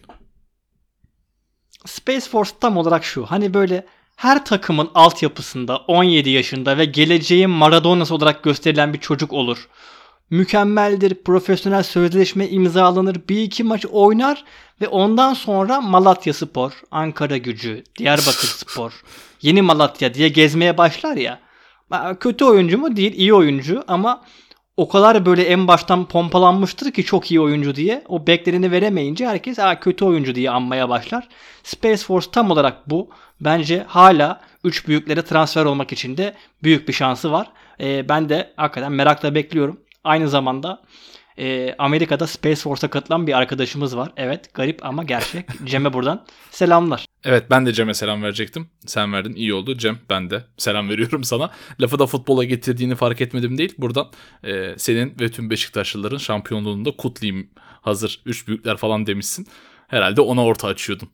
Space 1.85 2.25
Force 2.29 2.51
tam 2.61 2.77
olarak 2.77 3.05
şu. 3.05 3.25
Hani 3.25 3.53
böyle 3.53 3.85
her 4.15 4.45
takımın 4.45 4.89
altyapısında 4.95 5.77
17 5.77 6.29
yaşında 6.29 6.77
ve 6.77 6.85
geleceğin 6.85 7.49
Maradona'sı 7.49 8.15
olarak 8.15 8.43
gösterilen 8.43 8.93
bir 8.93 8.99
çocuk 8.99 9.33
olur. 9.33 9.67
Mükemmeldir, 10.29 11.23
profesyonel 11.23 11.83
sözleşme 11.83 12.47
imzalanır, 12.47 13.17
bir 13.29 13.41
iki 13.41 13.63
maç 13.63 13.85
oynar 13.85 14.43
ve 14.81 14.87
ondan 14.87 15.33
sonra 15.33 15.81
Malatya 15.81 16.33
Spor, 16.33 16.81
Ankara 16.91 17.37
Gücü, 17.37 17.83
Diyarbakır 17.99 18.47
Spor, 18.57 19.03
Yeni 19.41 19.61
Malatya 19.61 20.13
diye 20.13 20.29
gezmeye 20.29 20.77
başlar 20.77 21.17
ya. 21.17 21.39
Kötü 22.19 22.45
oyuncu 22.45 22.77
mu? 22.77 22.95
Değil, 22.95 23.13
iyi 23.13 23.33
oyuncu 23.33 23.83
ama 23.87 24.21
o 24.77 24.89
kadar 24.89 25.25
böyle 25.25 25.43
en 25.43 25.67
baştan 25.67 26.05
pompalanmıştır 26.07 26.91
ki 26.91 27.03
çok 27.03 27.31
iyi 27.31 27.41
oyuncu 27.41 27.75
diye. 27.75 28.03
O 28.07 28.27
beklerini 28.27 28.71
veremeyince 28.71 29.27
herkes 29.27 29.59
Aa, 29.59 29.79
kötü 29.79 30.05
oyuncu 30.05 30.35
diye 30.35 30.49
anmaya 30.49 30.89
başlar. 30.89 31.27
Space 31.63 31.97
Force 31.97 32.31
tam 32.31 32.51
olarak 32.51 32.89
bu. 32.89 33.09
Bence 33.41 33.85
hala 33.87 34.41
3 34.63 34.87
büyüklere 34.87 35.21
transfer 35.21 35.65
olmak 35.65 35.91
için 35.91 36.17
de 36.17 36.33
büyük 36.63 36.87
bir 36.87 36.93
şansı 36.93 37.31
var. 37.31 37.51
Ee, 37.79 38.09
ben 38.09 38.29
de 38.29 38.53
hakikaten 38.55 38.91
merakla 38.91 39.35
bekliyorum. 39.35 39.79
Aynı 40.05 40.29
zamanda 40.29 40.81
e, 41.37 41.75
Amerika'da 41.77 42.27
Space 42.27 42.55
Force'a 42.55 42.89
katılan 42.89 43.27
bir 43.27 43.33
arkadaşımız 43.33 43.97
var. 43.97 44.11
Evet 44.17 44.53
garip 44.53 44.85
ama 44.85 45.03
gerçek. 45.03 45.45
Cem'e 45.65 45.93
buradan 45.93 46.25
selamlar. 46.51 47.05
Evet 47.23 47.49
ben 47.49 47.65
de 47.65 47.73
Cem'e 47.73 47.93
selam 47.93 48.23
verecektim. 48.23 48.69
Sen 48.85 49.13
verdin 49.13 49.35
iyi 49.35 49.53
oldu. 49.53 49.77
Cem 49.77 49.99
ben 50.09 50.29
de 50.29 50.43
selam 50.57 50.89
veriyorum 50.89 51.23
sana. 51.23 51.51
Lafı 51.79 51.99
da 51.99 52.05
futbola 52.05 52.43
getirdiğini 52.43 52.95
fark 52.95 53.21
etmedim 53.21 53.57
değil. 53.57 53.73
Buradan 53.77 54.11
e, 54.43 54.73
senin 54.77 55.15
ve 55.19 55.31
tüm 55.31 55.49
Beşiktaşlıların 55.49 56.17
şampiyonluğunu 56.17 56.85
da 56.85 56.91
kutlayayım. 56.97 57.49
Hazır 57.81 58.21
3 58.25 58.47
büyükler 58.47 58.77
falan 58.77 59.07
demişsin. 59.07 59.47
Herhalde 59.87 60.21
ona 60.21 60.45
orta 60.45 60.67
açıyordun. 60.67 61.09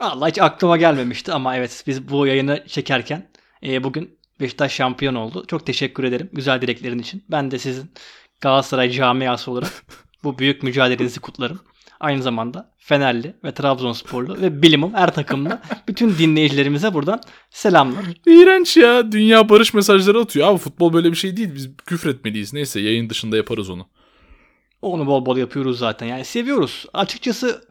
Allah 0.00 0.28
hiç 0.28 0.38
aklıma 0.38 0.76
gelmemişti 0.76 1.32
ama 1.32 1.56
evet 1.56 1.84
biz 1.86 2.08
bu 2.08 2.26
yayını 2.26 2.64
çekerken 2.66 3.30
e, 3.62 3.84
bugün 3.84 4.19
Beşiktaş 4.40 4.72
şampiyon 4.72 5.14
oldu. 5.14 5.44
Çok 5.48 5.66
teşekkür 5.66 6.04
ederim 6.04 6.30
güzel 6.32 6.62
dileklerin 6.62 6.98
için. 6.98 7.24
Ben 7.30 7.50
de 7.50 7.58
sizin 7.58 7.90
Galatasaray 8.40 8.90
camiası 8.90 9.50
olarak 9.50 9.84
bu 10.24 10.38
büyük 10.38 10.62
mücadelenizi 10.62 11.20
kutlarım. 11.20 11.60
Aynı 12.00 12.22
zamanda 12.22 12.72
Fenerli 12.78 13.34
ve 13.44 13.54
Trabzonsporlu 13.54 14.42
ve 14.42 14.62
bilimum 14.62 14.94
her 14.94 15.14
takımlı 15.14 15.60
bütün 15.88 16.18
dinleyicilerimize 16.18 16.94
buradan 16.94 17.20
selamlar. 17.50 18.04
İğrenç 18.26 18.76
ya. 18.76 19.12
Dünya 19.12 19.48
barış 19.48 19.74
mesajları 19.74 20.18
atıyor. 20.18 20.48
Abi 20.48 20.58
futbol 20.58 20.92
böyle 20.92 21.10
bir 21.10 21.16
şey 21.16 21.36
değil. 21.36 21.54
Biz 21.54 21.76
küfretmeliyiz. 21.76 22.52
Neyse 22.52 22.80
yayın 22.80 23.10
dışında 23.10 23.36
yaparız 23.36 23.70
onu. 23.70 23.86
Onu 24.82 25.06
bol 25.06 25.26
bol 25.26 25.36
yapıyoruz 25.36 25.78
zaten. 25.78 26.06
Yani 26.06 26.24
seviyoruz. 26.24 26.86
Açıkçası 26.92 27.69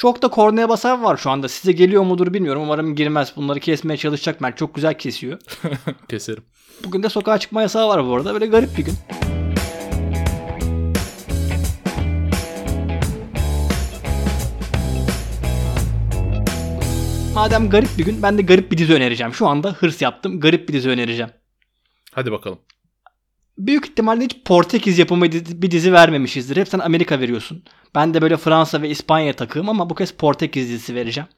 çok 0.00 0.22
da 0.22 0.28
kornaya 0.28 0.68
basan 0.68 1.04
var 1.04 1.16
şu 1.16 1.30
anda. 1.30 1.48
Size 1.48 1.72
geliyor 1.72 2.02
mudur 2.02 2.34
bilmiyorum. 2.34 2.62
Umarım 2.62 2.94
girmez. 2.94 3.32
Bunları 3.36 3.60
kesmeye 3.60 3.96
çalışacak 3.96 4.40
Mert. 4.40 4.58
Çok 4.58 4.74
güzel 4.74 4.98
kesiyor. 4.98 5.38
Keserim. 6.08 6.42
Bugün 6.84 7.02
de 7.02 7.08
sokağa 7.08 7.38
çıkma 7.38 7.62
yasağı 7.62 7.88
var 7.88 8.06
bu 8.06 8.16
arada. 8.16 8.34
Böyle 8.34 8.46
garip 8.46 8.78
bir 8.78 8.84
gün. 8.84 8.94
Madem 17.34 17.70
garip 17.70 17.98
bir 17.98 18.04
gün 18.04 18.22
ben 18.22 18.38
de 18.38 18.42
garip 18.42 18.72
bir 18.72 18.78
dizi 18.78 18.94
önereceğim. 18.94 19.34
Şu 19.34 19.46
anda 19.46 19.72
hırs 19.72 20.02
yaptım. 20.02 20.40
Garip 20.40 20.68
bir 20.68 20.74
dizi 20.74 20.88
önereceğim. 20.88 21.30
Hadi 22.12 22.32
bakalım. 22.32 22.58
Büyük 23.66 23.88
ihtimalle 23.88 24.24
hiç 24.24 24.36
Portekiz 24.44 24.98
yapımı 24.98 25.32
bir 25.32 25.70
dizi 25.70 25.92
vermemişizdir. 25.92 26.56
Hep 26.56 26.68
sen 26.68 26.78
Amerika 26.78 27.20
veriyorsun. 27.20 27.64
Ben 27.94 28.14
de 28.14 28.22
böyle 28.22 28.36
Fransa 28.36 28.82
ve 28.82 28.88
İspanya 28.88 29.32
takığım 29.32 29.68
ama 29.68 29.90
bu 29.90 29.94
kez 29.94 30.12
Portekiz 30.12 30.68
dizisi 30.68 30.94
vereceğim. 30.94 31.28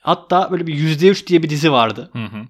Hatta 0.00 0.50
böyle 0.50 0.66
bir 0.66 0.74
%3 0.74 1.26
diye 1.26 1.42
bir 1.42 1.50
dizi 1.50 1.72
vardı. 1.72 2.10
Hı 2.12 2.24
hı. 2.24 2.42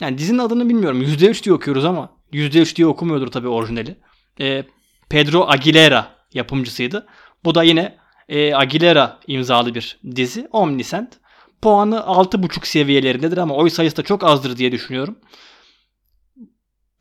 Yani 0.00 0.18
dizinin 0.18 0.38
adını 0.38 0.68
bilmiyorum. 0.68 1.02
%3 1.02 1.44
diye 1.44 1.54
okuyoruz 1.54 1.84
ama 1.84 2.10
%3 2.32 2.76
diye 2.76 2.86
okumuyordur 2.86 3.28
tabii 3.28 3.48
orijinali. 3.48 3.96
Ee, 4.40 4.64
Pedro 5.08 5.46
Aguilera 5.48 6.06
yapımcısıydı. 6.34 7.06
Bu 7.44 7.54
da 7.54 7.62
yine 7.62 7.98
e, 8.28 8.54
Aguilera 8.54 9.18
imzalı 9.26 9.74
bir 9.74 9.98
dizi. 10.16 10.48
Omniscient. 10.52 11.12
Puanı 11.62 11.96
6.5 11.96 12.66
seviyelerindedir 12.66 13.38
ama 13.38 13.54
oy 13.54 13.70
sayısı 13.70 13.96
da 13.96 14.02
çok 14.02 14.24
azdır 14.24 14.56
diye 14.56 14.72
düşünüyorum. 14.72 15.18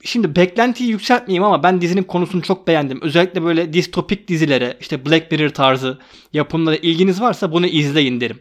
Şimdi 0.06 0.36
beklentiyi 0.36 0.90
yükseltmeyeyim 0.90 1.44
ama 1.44 1.64
ben 1.64 1.82
dizinin 1.82 2.04
konusunu 2.04 2.42
çok 2.42 2.68
beğendim. 2.68 3.02
Özellikle 3.02 3.44
böyle 3.44 3.74
distopik 3.74 4.28
dizilere, 4.28 4.78
işte 4.82 5.06
Black 5.06 5.32
Mirror 5.32 5.50
tarzı 5.50 6.00
yapımlara 6.34 6.76
ilginiz 6.76 7.22
varsa 7.22 7.52
bunu 7.52 7.66
izleyin 7.66 8.22
derim. 8.22 8.40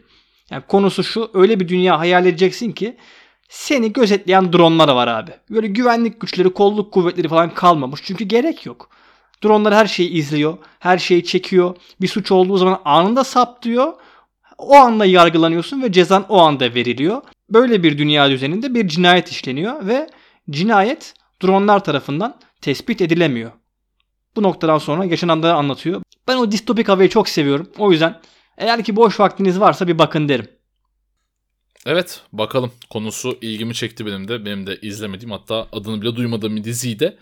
Yani 0.49 0.63
konusu 0.67 1.03
şu, 1.03 1.31
öyle 1.33 1.59
bir 1.59 1.67
dünya 1.67 1.99
hayal 1.99 2.25
edeceksin 2.25 2.71
ki 2.71 2.97
seni 3.49 3.93
gözetleyen 3.93 4.53
dronlar 4.53 4.89
var 4.89 5.07
abi. 5.07 5.31
Böyle 5.49 5.67
güvenlik 5.67 6.21
güçleri, 6.21 6.53
kolluk 6.53 6.93
kuvvetleri 6.93 7.27
falan 7.27 7.53
kalmamış. 7.53 8.01
Çünkü 8.03 8.23
gerek 8.23 8.65
yok. 8.65 8.89
Dronlar 9.43 9.73
her 9.73 9.85
şeyi 9.85 10.09
izliyor, 10.09 10.57
her 10.79 10.97
şeyi 10.97 11.23
çekiyor. 11.23 11.75
Bir 12.01 12.07
suç 12.07 12.31
olduğu 12.31 12.57
zaman 12.57 12.81
anında 12.85 13.23
saptıyor. 13.23 13.93
O 14.57 14.75
anda 14.75 15.05
yargılanıyorsun 15.05 15.81
ve 15.81 15.91
cezan 15.91 16.25
o 16.29 16.39
anda 16.39 16.75
veriliyor. 16.75 17.21
Böyle 17.49 17.83
bir 17.83 17.97
dünya 17.97 18.29
düzeninde 18.29 18.73
bir 18.73 18.87
cinayet 18.87 19.29
işleniyor 19.29 19.87
ve 19.87 20.09
cinayet 20.49 21.13
dronlar 21.43 21.83
tarafından 21.83 22.39
tespit 22.61 23.01
edilemiyor. 23.01 23.51
Bu 24.35 24.43
noktadan 24.43 24.77
sonra 24.77 25.05
yaşananları 25.05 25.53
anlatıyor. 25.53 26.01
Ben 26.27 26.37
o 26.37 26.51
distopik 26.51 26.89
havayı 26.89 27.09
çok 27.09 27.29
seviyorum. 27.29 27.69
O 27.77 27.91
yüzden 27.91 28.21
eğer 28.57 28.83
ki 28.83 28.95
boş 28.95 29.19
vaktiniz 29.19 29.59
varsa 29.59 29.87
bir 29.87 29.97
bakın 29.97 30.29
derim. 30.29 30.47
Evet 31.85 32.21
bakalım. 32.33 32.71
Konusu 32.89 33.37
ilgimi 33.41 33.73
çekti 33.73 34.05
benim 34.05 34.27
de. 34.27 34.45
Benim 34.45 34.67
de 34.67 34.79
izlemediğim 34.81 35.31
hatta 35.31 35.67
adını 35.71 36.01
bile 36.01 36.15
duymadığım 36.15 36.55
bir 36.55 36.63
diziydi. 36.63 37.17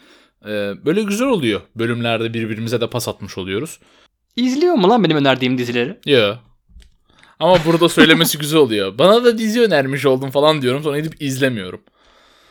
Ee, 0.46 0.74
böyle 0.86 1.04
güzel 1.04 1.28
oluyor. 1.28 1.62
Bölümlerde 1.76 2.34
birbirimize 2.34 2.82
de 2.82 2.90
pas 2.90 3.08
atmış 3.08 3.38
oluyoruz. 3.38 3.80
İzliyor 4.36 4.74
mu 4.74 4.90
lan 4.90 5.04
benim 5.04 5.18
önerdiğim 5.18 5.58
dizileri? 5.58 6.00
Yok. 6.06 6.38
Ama 7.40 7.58
burada 7.66 7.90
söylemesi 7.90 8.38
güzel 8.40 8.60
oluyor. 8.60 8.98
Bana 8.98 9.24
da 9.24 9.38
dizi 9.38 9.62
önermiş 9.62 10.06
oldun 10.06 10.30
falan 10.30 10.62
diyorum. 10.62 10.84
Sonra 10.84 11.00
gidip 11.00 11.22
izlemiyorum. 11.22 11.82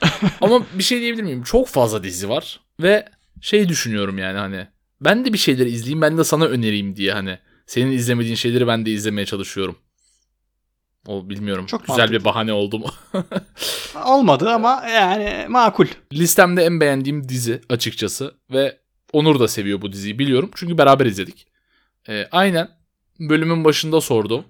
Ama 0.40 0.66
bir 0.74 0.82
şey 0.82 1.00
diyebilir 1.00 1.22
miyim? 1.22 1.42
Çok 1.42 1.68
fazla 1.68 2.04
dizi 2.04 2.28
var. 2.28 2.60
Ve 2.82 3.08
şey 3.40 3.68
düşünüyorum 3.68 4.18
yani 4.18 4.38
hani. 4.38 4.66
Ben 5.00 5.24
de 5.24 5.32
bir 5.32 5.38
şeyler 5.38 5.66
izleyeyim 5.66 6.00
ben 6.02 6.18
de 6.18 6.24
sana 6.24 6.44
önereyim 6.44 6.96
diye 6.96 7.12
hani. 7.12 7.38
Senin 7.66 7.92
izlemediğin 7.92 8.34
şeyleri 8.34 8.66
ben 8.66 8.86
de 8.86 8.90
izlemeye 8.90 9.26
çalışıyorum. 9.26 9.78
O 11.06 11.30
bilmiyorum. 11.30 11.66
Çok 11.66 11.80
Güzel 11.80 11.98
mantıklı. 11.98 12.20
bir 12.20 12.24
bahane 12.24 12.52
oldu 12.52 12.78
mu? 12.78 12.86
Olmadı 14.06 14.50
ama 14.50 14.84
yani 14.94 15.46
makul. 15.48 15.86
Listemde 16.12 16.62
en 16.64 16.80
beğendiğim 16.80 17.28
dizi 17.28 17.60
açıkçası. 17.68 18.34
Ve 18.52 18.78
Onur 19.12 19.40
da 19.40 19.48
seviyor 19.48 19.82
bu 19.82 19.92
diziyi 19.92 20.18
biliyorum. 20.18 20.50
Çünkü 20.54 20.78
beraber 20.78 21.06
izledik. 21.06 21.46
Ee, 22.08 22.28
aynen 22.32 22.68
bölümün 23.20 23.64
başında 23.64 24.00
sordum. 24.00 24.44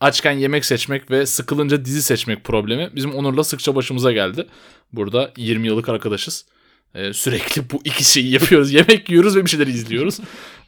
Açken 0.00 0.32
yemek 0.32 0.64
seçmek 0.64 1.10
ve 1.10 1.26
sıkılınca 1.26 1.84
dizi 1.84 2.02
seçmek 2.02 2.44
problemi 2.44 2.90
bizim 2.96 3.14
Onur'la 3.14 3.44
sıkça 3.44 3.74
başımıza 3.74 4.12
geldi. 4.12 4.46
Burada 4.92 5.32
20 5.36 5.66
yıllık 5.66 5.88
arkadaşız. 5.88 6.46
Ee, 6.94 7.12
sürekli 7.12 7.70
bu 7.70 7.80
iki 7.84 8.04
şeyi 8.04 8.30
yapıyoruz. 8.30 8.72
Yemek 8.72 9.10
yiyoruz 9.10 9.36
ve 9.36 9.44
bir 9.44 9.50
şeyler 9.50 9.66
izliyoruz. 9.66 10.20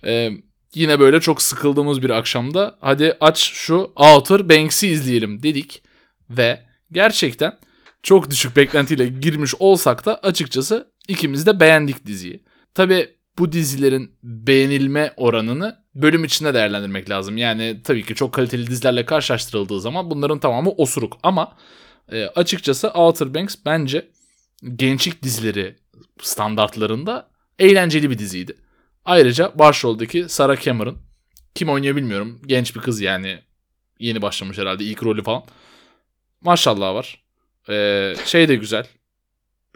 Ee, 0.04 0.30
yine 0.74 1.00
böyle 1.00 1.20
çok 1.20 1.42
sıkıldığımız 1.42 2.02
bir 2.02 2.10
akşamda 2.10 2.78
hadi 2.80 3.16
aç 3.20 3.38
şu 3.38 3.92
Outer 3.96 4.48
Banks'i 4.48 4.88
izleyelim 4.88 5.42
dedik. 5.42 5.82
Ve 6.30 6.62
gerçekten 6.92 7.58
çok 8.02 8.30
düşük 8.30 8.56
beklentiyle 8.56 9.06
girmiş 9.06 9.54
olsak 9.58 10.06
da 10.06 10.18
açıkçası 10.18 10.92
ikimiz 11.08 11.46
de 11.46 11.60
beğendik 11.60 12.06
diziyi. 12.06 12.42
Tabi 12.74 13.08
bu 13.38 13.52
dizilerin 13.52 14.12
beğenilme 14.22 15.14
oranını 15.16 15.79
bölüm 15.94 16.24
içinde 16.24 16.54
değerlendirmek 16.54 17.10
lazım. 17.10 17.36
Yani 17.36 17.80
tabii 17.84 18.04
ki 18.04 18.14
çok 18.14 18.32
kaliteli 18.32 18.66
dizilerle 18.66 19.04
karşılaştırıldığı 19.04 19.80
zaman 19.80 20.10
bunların 20.10 20.38
tamamı 20.38 20.70
osuruk. 20.70 21.18
Ama 21.22 21.56
e, 22.12 22.24
açıkçası 22.24 22.88
Outer 22.88 23.34
Banks 23.34 23.56
bence 23.66 24.08
gençlik 24.76 25.22
dizileri 25.22 25.76
standartlarında 26.20 27.30
eğlenceli 27.58 28.10
bir 28.10 28.18
diziydi. 28.18 28.56
Ayrıca 29.04 29.58
başroldeki 29.58 30.28
Sarah 30.28 30.60
Cameron 30.60 30.98
kim 31.54 31.68
oynuyor 31.68 31.96
bilmiyorum. 31.96 32.40
Genç 32.46 32.76
bir 32.76 32.80
kız 32.80 33.00
yani. 33.00 33.38
Yeni 33.98 34.22
başlamış 34.22 34.58
herhalde 34.58 34.84
ilk 34.84 35.02
rolü 35.02 35.22
falan. 35.22 35.42
Maşallah 36.40 36.94
var. 36.94 37.22
Ee, 37.68 38.14
şey 38.24 38.48
de 38.48 38.54
güzel. 38.54 38.86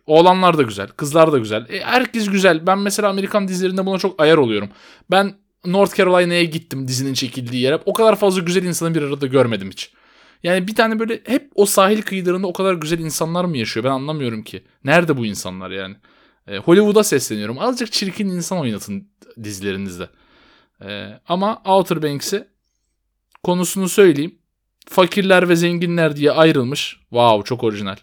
Oğlanlar 0.06 0.58
da 0.58 0.62
güzel. 0.62 0.88
Kızlar 0.88 1.32
da 1.32 1.38
güzel. 1.38 1.66
E, 1.68 1.80
herkes 1.80 2.30
güzel. 2.30 2.66
Ben 2.66 2.78
mesela 2.78 3.08
Amerikan 3.08 3.48
dizilerinde 3.48 3.86
buna 3.86 3.98
çok 3.98 4.22
ayar 4.22 4.36
oluyorum. 4.36 4.68
Ben 5.10 5.34
North 5.66 5.96
Carolina'ya 5.96 6.44
gittim 6.44 6.88
dizinin 6.88 7.14
çekildiği 7.14 7.62
yere. 7.62 7.78
O 7.86 7.92
kadar 7.92 8.16
fazla 8.16 8.40
güzel 8.40 8.62
insanı 8.62 8.94
bir 8.94 9.02
arada 9.02 9.26
görmedim 9.26 9.70
hiç. 9.70 9.92
Yani 10.42 10.68
bir 10.68 10.74
tane 10.74 10.98
böyle 10.98 11.20
hep 11.26 11.50
o 11.54 11.66
sahil 11.66 12.02
kıyılarında 12.02 12.46
o 12.46 12.52
kadar 12.52 12.74
güzel 12.74 12.98
insanlar 12.98 13.44
mı 13.44 13.58
yaşıyor? 13.58 13.84
Ben 13.84 13.90
anlamıyorum 13.90 14.42
ki. 14.42 14.64
Nerede 14.84 15.16
bu 15.16 15.26
insanlar 15.26 15.70
yani? 15.70 15.96
E, 16.46 16.56
Hollywood'a 16.56 17.04
sesleniyorum. 17.04 17.58
Azıcık 17.58 17.92
çirkin 17.92 18.28
insan 18.28 18.58
oynatın 18.58 19.08
dizilerinizde. 19.44 20.08
E, 20.84 21.20
ama 21.28 21.62
Outer 21.64 22.02
Banks'i 22.02 22.48
konusunu 23.42 23.88
söyleyeyim. 23.88 24.38
Fakirler 24.88 25.48
ve 25.48 25.56
zenginler 25.56 26.16
diye 26.16 26.32
ayrılmış. 26.32 26.96
Wow 27.00 27.48
çok 27.48 27.64
orijinal. 27.64 27.96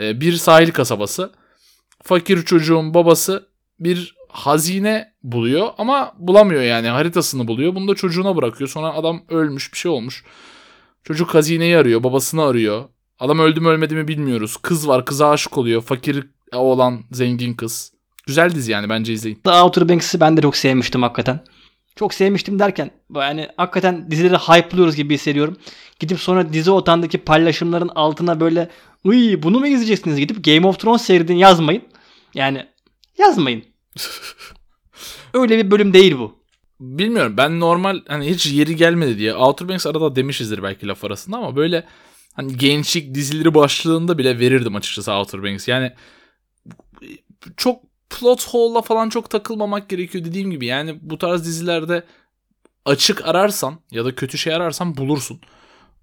E, 0.00 0.20
bir 0.20 0.32
sahil 0.32 0.70
kasabası. 0.70 1.32
Fakir 2.02 2.42
çocuğun 2.42 2.94
babası 2.94 3.48
bir 3.80 4.16
hazine 4.32 5.12
buluyor 5.22 5.68
ama 5.78 6.12
bulamıyor 6.18 6.62
yani 6.62 6.88
haritasını 6.88 7.48
buluyor. 7.48 7.74
Bunu 7.74 7.88
da 7.88 7.94
çocuğuna 7.94 8.36
bırakıyor. 8.36 8.70
Sonra 8.70 8.94
adam 8.94 9.22
ölmüş 9.28 9.72
bir 9.72 9.78
şey 9.78 9.90
olmuş. 9.90 10.24
Çocuk 11.04 11.34
hazineyi 11.34 11.76
arıyor, 11.76 12.02
babasını 12.02 12.42
arıyor. 12.42 12.84
Adam 13.18 13.38
öldü 13.38 13.60
mü 13.60 13.68
ölmedi 13.68 13.94
mi 13.94 14.08
bilmiyoruz. 14.08 14.56
Kız 14.56 14.88
var, 14.88 15.04
kıza 15.04 15.30
aşık 15.30 15.58
oluyor. 15.58 15.82
Fakir 15.82 16.26
olan 16.52 17.00
zengin 17.12 17.54
kız. 17.54 17.92
Güzel 18.26 18.54
dizi 18.54 18.72
yani 18.72 18.88
bence 18.88 19.12
izleyin. 19.12 19.40
The 19.44 19.50
Outer 19.50 19.88
Banks'i 19.88 20.20
ben 20.20 20.36
de 20.36 20.42
çok 20.42 20.56
sevmiştim 20.56 21.02
hakikaten. 21.02 21.44
Çok 21.96 22.14
sevmiştim 22.14 22.58
derken 22.58 22.90
yani 23.14 23.48
hakikaten 23.56 24.10
dizileri 24.10 24.36
hype'lıyoruz 24.36 24.96
gibi 24.96 25.14
hissediyorum. 25.14 25.56
Gidip 26.00 26.20
sonra 26.20 26.52
dizi 26.52 26.70
otandaki 26.70 27.18
paylaşımların 27.18 27.90
altına 27.94 28.40
böyle 28.40 28.70
Uy 29.04 29.42
bunu 29.42 29.60
mu 29.60 29.66
izleyeceksiniz 29.66 30.18
gidip 30.18 30.44
Game 30.44 30.66
of 30.66 30.78
Thrones 30.78 31.02
seyredin 31.02 31.36
yazmayın. 31.36 31.82
Yani 32.34 32.66
yazmayın. 33.18 33.64
Öyle 35.34 35.64
bir 35.64 35.70
bölüm 35.70 35.92
değil 35.92 36.18
bu. 36.18 36.42
Bilmiyorum 36.80 37.36
ben 37.36 37.60
normal 37.60 38.00
hani 38.08 38.30
hiç 38.30 38.46
yeri 38.46 38.76
gelmedi 38.76 39.18
diye 39.18 39.34
Outer 39.34 39.68
Banks 39.68 39.86
arada 39.86 40.16
demişizdir 40.16 40.62
belki 40.62 40.86
laf 40.88 41.04
arasında 41.04 41.36
ama 41.36 41.56
böyle 41.56 41.86
hani 42.34 42.56
gençlik 42.56 43.14
dizileri 43.14 43.54
başlığında 43.54 44.18
bile 44.18 44.38
verirdim 44.38 44.76
açıkçası 44.76 45.12
Outer 45.12 45.42
Banks. 45.42 45.68
Yani 45.68 45.92
çok 47.56 47.82
plot 48.10 48.48
hole'la 48.48 48.82
falan 48.82 49.08
çok 49.08 49.30
takılmamak 49.30 49.88
gerekiyor 49.88 50.24
dediğim 50.24 50.50
gibi. 50.50 50.66
Yani 50.66 50.98
bu 51.02 51.18
tarz 51.18 51.44
dizilerde 51.44 52.04
açık 52.84 53.28
ararsan 53.28 53.78
ya 53.90 54.04
da 54.04 54.14
kötü 54.14 54.38
şey 54.38 54.54
ararsan 54.54 54.96
bulursun. 54.96 55.40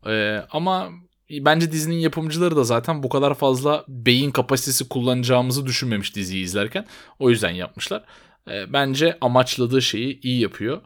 Ee, 0.08 0.44
ama 0.52 0.90
bence 1.32 1.72
dizinin 1.72 1.96
yapımcıları 1.96 2.56
da 2.56 2.64
zaten 2.64 3.04
bu 3.04 3.10
kadar 3.10 3.34
fazla 3.34 3.86
beyin 3.88 4.32
kapasitesi 4.32 4.90
kullanacağımızı 4.90 5.66
düşünmemiş 5.66 6.16
diziyi 6.16 6.44
izlerken. 6.44 6.86
O 7.20 7.30
yüzden 7.30 7.50
yapmışlar. 7.50 8.04
Ee, 8.48 8.74
bence 8.74 9.18
amaçladığı 9.22 9.82
şeyi 9.82 10.22
iyi 10.22 10.42
yapıyor. 10.42 10.82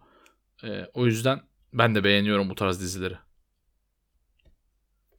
Ee, 0.63 0.85
o 0.93 1.05
yüzden 1.05 1.41
ben 1.73 1.95
de 1.95 2.03
beğeniyorum 2.03 2.49
bu 2.49 2.55
tarz 2.55 2.81
dizileri. 2.81 3.15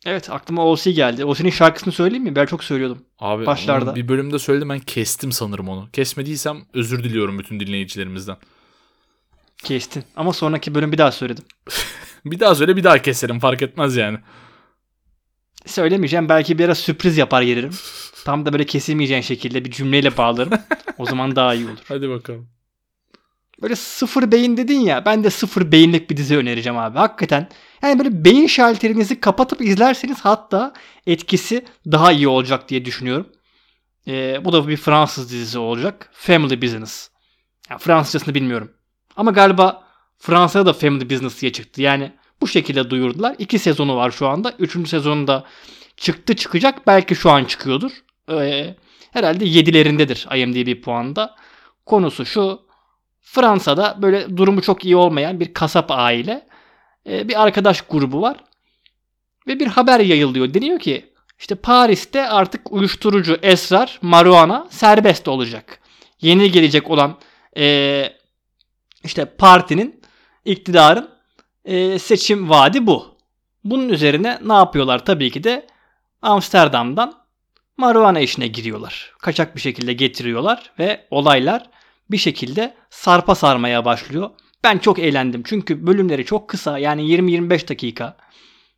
Evet 0.06 0.30
aklıma 0.30 0.66
OC 0.66 0.90
geldi. 0.92 1.24
OC'nin 1.24 1.50
şarkısını 1.50 1.92
söyleyeyim 1.92 2.24
mi? 2.24 2.36
Ben 2.36 2.46
çok 2.46 2.64
söylüyordum. 2.64 3.04
Abi 3.18 3.46
Başlarda. 3.46 3.94
bir 3.94 4.08
bölümde 4.08 4.38
söyledim 4.38 4.68
ben 4.68 4.78
kestim 4.78 5.32
sanırım 5.32 5.68
onu. 5.68 5.88
Kesmediysem 5.92 6.64
özür 6.74 7.04
diliyorum 7.04 7.38
bütün 7.38 7.60
dinleyicilerimizden. 7.60 8.36
Kestin. 9.64 10.04
Ama 10.16 10.32
sonraki 10.32 10.74
bölüm 10.74 10.92
bir 10.92 10.98
daha 10.98 11.12
söyledim. 11.12 11.44
Bir 12.24 12.40
daha 12.40 12.54
söyle 12.54 12.76
bir 12.76 12.84
daha 12.84 13.02
keserim 13.02 13.38
fark 13.38 13.62
etmez 13.62 13.96
yani. 13.96 14.18
Söylemeyeceğim. 15.66 16.28
Belki 16.28 16.58
bir 16.58 16.64
ara 16.64 16.74
sürpriz 16.74 17.18
yapar 17.18 17.42
gelirim. 17.42 17.70
Tam 18.24 18.46
da 18.46 18.52
böyle 18.52 18.66
kesilmeyeceğin 18.66 19.22
şekilde 19.22 19.64
bir 19.64 19.70
cümleyle 19.70 20.16
bağlarım. 20.16 20.52
o 20.98 21.06
zaman 21.06 21.36
daha 21.36 21.54
iyi 21.54 21.66
olur. 21.66 21.78
Hadi 21.88 22.08
bakalım. 22.08 22.48
Böyle 23.62 23.76
sıfır 23.76 24.32
beyin 24.32 24.56
dedin 24.56 24.80
ya. 24.80 25.04
Ben 25.04 25.24
de 25.24 25.30
sıfır 25.30 25.72
beyinlik 25.72 26.10
bir 26.10 26.16
dizi 26.16 26.36
önereceğim 26.36 26.78
abi. 26.78 26.98
Hakikaten. 26.98 27.48
Yani 27.82 27.98
böyle 27.98 28.24
beyin 28.24 28.46
şalterinizi 28.46 29.20
kapatıp 29.20 29.60
izlerseniz 29.60 30.20
hatta 30.20 30.72
etkisi 31.06 31.64
daha 31.86 32.12
iyi 32.12 32.28
olacak 32.28 32.68
diye 32.68 32.84
düşünüyorum. 32.84 33.28
Ee, 34.08 34.44
bu 34.44 34.52
da 34.52 34.68
bir 34.68 34.76
Fransız 34.76 35.30
dizisi 35.30 35.58
olacak. 35.58 36.10
Family 36.12 36.62
Business. 36.62 37.10
Yani 37.70 37.78
Fransızcasını 37.80 38.34
bilmiyorum. 38.34 38.72
Ama 39.16 39.30
galiba 39.30 39.84
Fransa'da 40.18 40.66
da 40.66 40.72
Family 40.72 41.10
Business 41.10 41.40
diye 41.40 41.52
çıktı. 41.52 41.82
Yani 41.82 42.12
bu 42.44 42.48
şekilde 42.48 42.90
duyurdular. 42.90 43.34
İki 43.38 43.58
sezonu 43.58 43.96
var 43.96 44.10
şu 44.10 44.28
anda. 44.28 44.52
Üçüncü 44.58 44.88
sezonunda 44.88 45.44
çıktı 45.96 46.36
çıkacak. 46.36 46.86
Belki 46.86 47.14
şu 47.14 47.30
an 47.30 47.44
çıkıyordur. 47.44 47.90
Ee, 48.30 48.74
herhalde 49.10 49.44
yedilerindedir 49.44 50.26
IMDb 50.36 50.82
puanda. 50.82 51.34
Konusu 51.86 52.26
şu. 52.26 52.60
Fransa'da 53.20 53.98
böyle 54.02 54.36
durumu 54.36 54.62
çok 54.62 54.84
iyi 54.84 54.96
olmayan 54.96 55.40
bir 55.40 55.54
kasap 55.54 55.90
aile. 55.90 56.46
e, 57.08 57.28
bir 57.28 57.42
arkadaş 57.42 57.80
grubu 57.80 58.22
var. 58.22 58.36
Ve 59.46 59.60
bir 59.60 59.66
haber 59.66 60.00
yayılıyor. 60.00 60.54
Deniyor 60.54 60.78
ki 60.78 61.12
işte 61.38 61.54
Paris'te 61.54 62.28
artık 62.28 62.72
uyuşturucu, 62.72 63.38
esrar, 63.42 63.98
marijuana 64.02 64.66
serbest 64.70 65.28
olacak. 65.28 65.78
Yeni 66.20 66.52
gelecek 66.52 66.90
olan 66.90 67.18
e, 67.56 68.12
işte 69.04 69.24
partinin, 69.24 70.02
iktidarın 70.44 71.13
e, 71.64 71.98
seçim 71.98 72.50
vaadi 72.50 72.86
bu. 72.86 73.14
Bunun 73.64 73.88
üzerine 73.88 74.38
ne 74.44 74.52
yapıyorlar? 74.52 75.04
Tabii 75.04 75.30
ki 75.30 75.44
de 75.44 75.66
Amsterdam'dan 76.22 77.14
marijuana 77.76 78.20
işine 78.20 78.46
giriyorlar. 78.46 79.12
Kaçak 79.18 79.56
bir 79.56 79.60
şekilde 79.60 79.92
getiriyorlar 79.92 80.72
ve 80.78 81.06
olaylar 81.10 81.70
bir 82.10 82.16
şekilde 82.16 82.74
sarpa 82.90 83.34
sarmaya 83.34 83.84
başlıyor. 83.84 84.30
Ben 84.64 84.78
çok 84.78 84.98
eğlendim 84.98 85.42
çünkü 85.46 85.86
bölümleri 85.86 86.24
çok 86.24 86.48
kısa 86.48 86.78
yani 86.78 87.02
20-25 87.02 87.68
dakika 87.68 88.16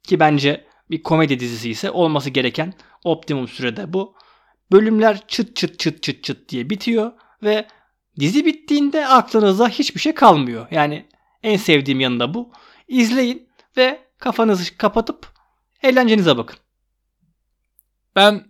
ki 0.02 0.20
bence 0.20 0.64
bir 0.90 1.02
komedi 1.02 1.40
dizisi 1.40 1.70
ise 1.70 1.90
olması 1.90 2.30
gereken 2.30 2.74
optimum 3.04 3.48
sürede 3.48 3.92
bu. 3.92 4.14
Bölümler 4.72 5.20
çıt 5.28 5.56
çıt 5.56 5.78
çıt 5.78 6.02
çıt 6.02 6.24
çıt 6.24 6.48
diye 6.48 6.70
bitiyor 6.70 7.12
ve 7.42 7.66
dizi 8.20 8.46
bittiğinde 8.46 9.06
aklınızda 9.06 9.68
hiçbir 9.68 10.00
şey 10.00 10.14
kalmıyor. 10.14 10.66
Yani 10.70 11.06
en 11.42 11.56
sevdiğim 11.56 12.00
yanında 12.00 12.34
bu. 12.34 12.50
İzleyin 12.88 13.48
ve 13.76 14.00
kafanızı 14.18 14.76
kapatıp 14.76 15.26
eğlencenize 15.82 16.36
bakın. 16.36 16.56
Ben 18.16 18.44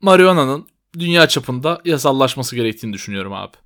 marihuana'nın 0.00 0.68
dünya 0.98 1.28
çapında 1.28 1.80
yasallaşması 1.84 2.56
gerektiğini 2.56 2.92
düşünüyorum 2.92 3.32
abi. 3.32 3.56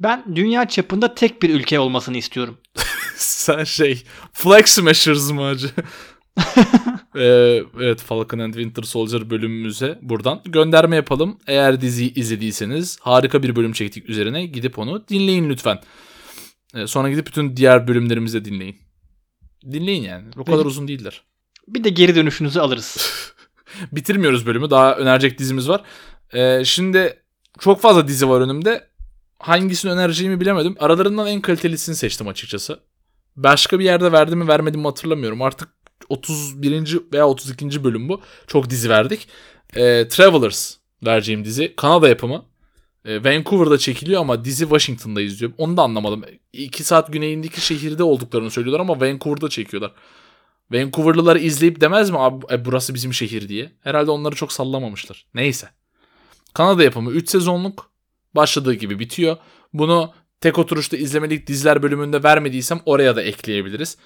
Ben 0.00 0.36
dünya 0.36 0.68
çapında 0.68 1.14
tek 1.14 1.42
bir 1.42 1.50
ülke 1.50 1.80
olmasını 1.80 2.16
istiyorum. 2.16 2.58
Sen 3.16 3.64
şey 3.64 4.02
Flag 4.32 4.66
Smashers 4.66 5.30
mı 5.30 5.44
acı? 5.44 5.70
Ee, 7.16 7.62
evet 7.80 8.00
Falcon 8.00 8.38
and 8.38 8.54
Winter 8.54 8.82
Soldier 8.82 9.30
bölümümüze 9.30 9.98
buradan 10.02 10.40
gönderme 10.44 10.96
yapalım. 10.96 11.38
Eğer 11.46 11.80
diziyi 11.80 12.14
izlediyseniz 12.14 12.98
harika 13.00 13.42
bir 13.42 13.56
bölüm 13.56 13.72
çektik 13.72 14.10
üzerine 14.10 14.46
gidip 14.46 14.78
onu 14.78 15.08
dinleyin 15.08 15.50
lütfen. 15.50 15.78
Ee, 16.74 16.86
sonra 16.86 17.10
gidip 17.10 17.26
bütün 17.26 17.56
diğer 17.56 17.88
bölümlerimizi 17.88 18.40
de 18.40 18.44
dinleyin. 18.44 18.85
Dinleyin 19.72 20.02
yani. 20.02 20.24
O 20.36 20.44
kadar 20.44 20.64
uzun 20.64 20.88
değiller. 20.88 21.22
Bir 21.68 21.84
de 21.84 21.88
geri 21.88 22.14
dönüşünüzü 22.14 22.60
alırız. 22.60 22.96
Bitirmiyoruz 23.92 24.46
bölümü. 24.46 24.70
Daha 24.70 24.96
önerecek 24.96 25.38
dizimiz 25.38 25.68
var. 25.68 25.82
Ee, 26.34 26.64
şimdi 26.64 27.22
çok 27.60 27.80
fazla 27.80 28.08
dizi 28.08 28.28
var 28.28 28.40
önümde. 28.40 28.88
Hangisini 29.38 29.92
önereceğimi 29.92 30.40
bilemedim. 30.40 30.76
Aralarından 30.78 31.26
en 31.26 31.40
kalitelisini 31.40 31.96
seçtim 31.96 32.28
açıkçası. 32.28 32.80
Başka 33.36 33.78
bir 33.78 33.84
yerde 33.84 34.12
verdim 34.12 34.38
mi 34.38 34.48
vermedim 34.48 34.80
mi 34.80 34.86
hatırlamıyorum. 34.86 35.42
Artık 35.42 35.68
31. 36.08 37.00
veya 37.12 37.28
32. 37.28 37.84
bölüm 37.84 38.08
bu. 38.08 38.20
Çok 38.46 38.70
dizi 38.70 38.90
verdik. 38.90 39.28
Ee, 39.76 40.08
Travelers 40.08 40.76
vereceğim 41.06 41.44
dizi. 41.44 41.76
Kanada 41.76 42.08
yapımı. 42.08 42.44
Ee, 43.06 43.24
Vancouver'da 43.24 43.78
çekiliyor 43.78 44.20
ama 44.20 44.44
dizi 44.44 44.62
Washington'da 44.62 45.20
izliyorum. 45.20 45.56
Onu 45.58 45.76
da 45.76 45.82
anlamadım. 45.82 46.24
2 46.52 46.84
saat 46.84 47.12
güneyindeki 47.12 47.60
şehirde 47.60 48.02
olduklarını 48.02 48.50
söylüyorlar 48.50 48.80
ama 48.80 49.00
Vancouver'da 49.00 49.48
çekiyorlar. 49.48 49.92
Vancouver'lıları 50.72 51.38
izleyip 51.38 51.80
demez 51.80 52.10
mi 52.10 52.18
abi 52.18 52.44
e, 52.50 52.64
burası 52.64 52.94
bizim 52.94 53.14
şehir 53.14 53.48
diye. 53.48 53.72
Herhalde 53.80 54.10
onları 54.10 54.34
çok 54.34 54.52
sallamamışlar. 54.52 55.26
Neyse. 55.34 55.68
Kanada 56.54 56.82
yapımı 56.82 57.10
3 57.10 57.30
sezonluk 57.30 57.90
başladığı 58.34 58.74
gibi 58.74 58.98
bitiyor. 58.98 59.36
Bunu 59.72 60.12
tek 60.40 60.58
oturuşta 60.58 60.96
izlemelik 60.96 61.46
diziler 61.46 61.82
bölümünde 61.82 62.22
vermediysem 62.22 62.80
oraya 62.86 63.16
da 63.16 63.22
ekleyebiliriz. 63.22 63.96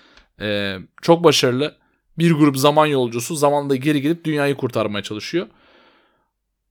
Ee, 0.40 0.76
çok 1.02 1.24
başarılı. 1.24 1.76
Bir 2.18 2.32
grup 2.32 2.56
zaman 2.56 2.86
yolcusu 2.86 3.36
zamanda 3.36 3.76
geri 3.76 4.02
gidip 4.02 4.24
dünyayı 4.24 4.54
kurtarmaya 4.54 5.02
çalışıyor. 5.02 5.46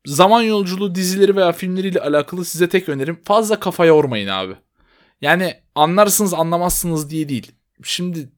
Zaman 0.05 0.41
yolculuğu 0.41 0.95
dizileri 0.95 1.35
veya 1.35 1.51
filmleriyle 1.51 1.99
alakalı 1.99 2.45
size 2.45 2.69
tek 2.69 2.89
önerim 2.89 3.19
fazla 3.23 3.59
kafa 3.59 3.85
yormayın 3.85 4.27
abi. 4.27 4.55
Yani 5.21 5.53
anlarsınız 5.75 6.33
anlamazsınız 6.33 7.09
diye 7.09 7.29
değil. 7.29 7.51
Şimdi 7.83 8.29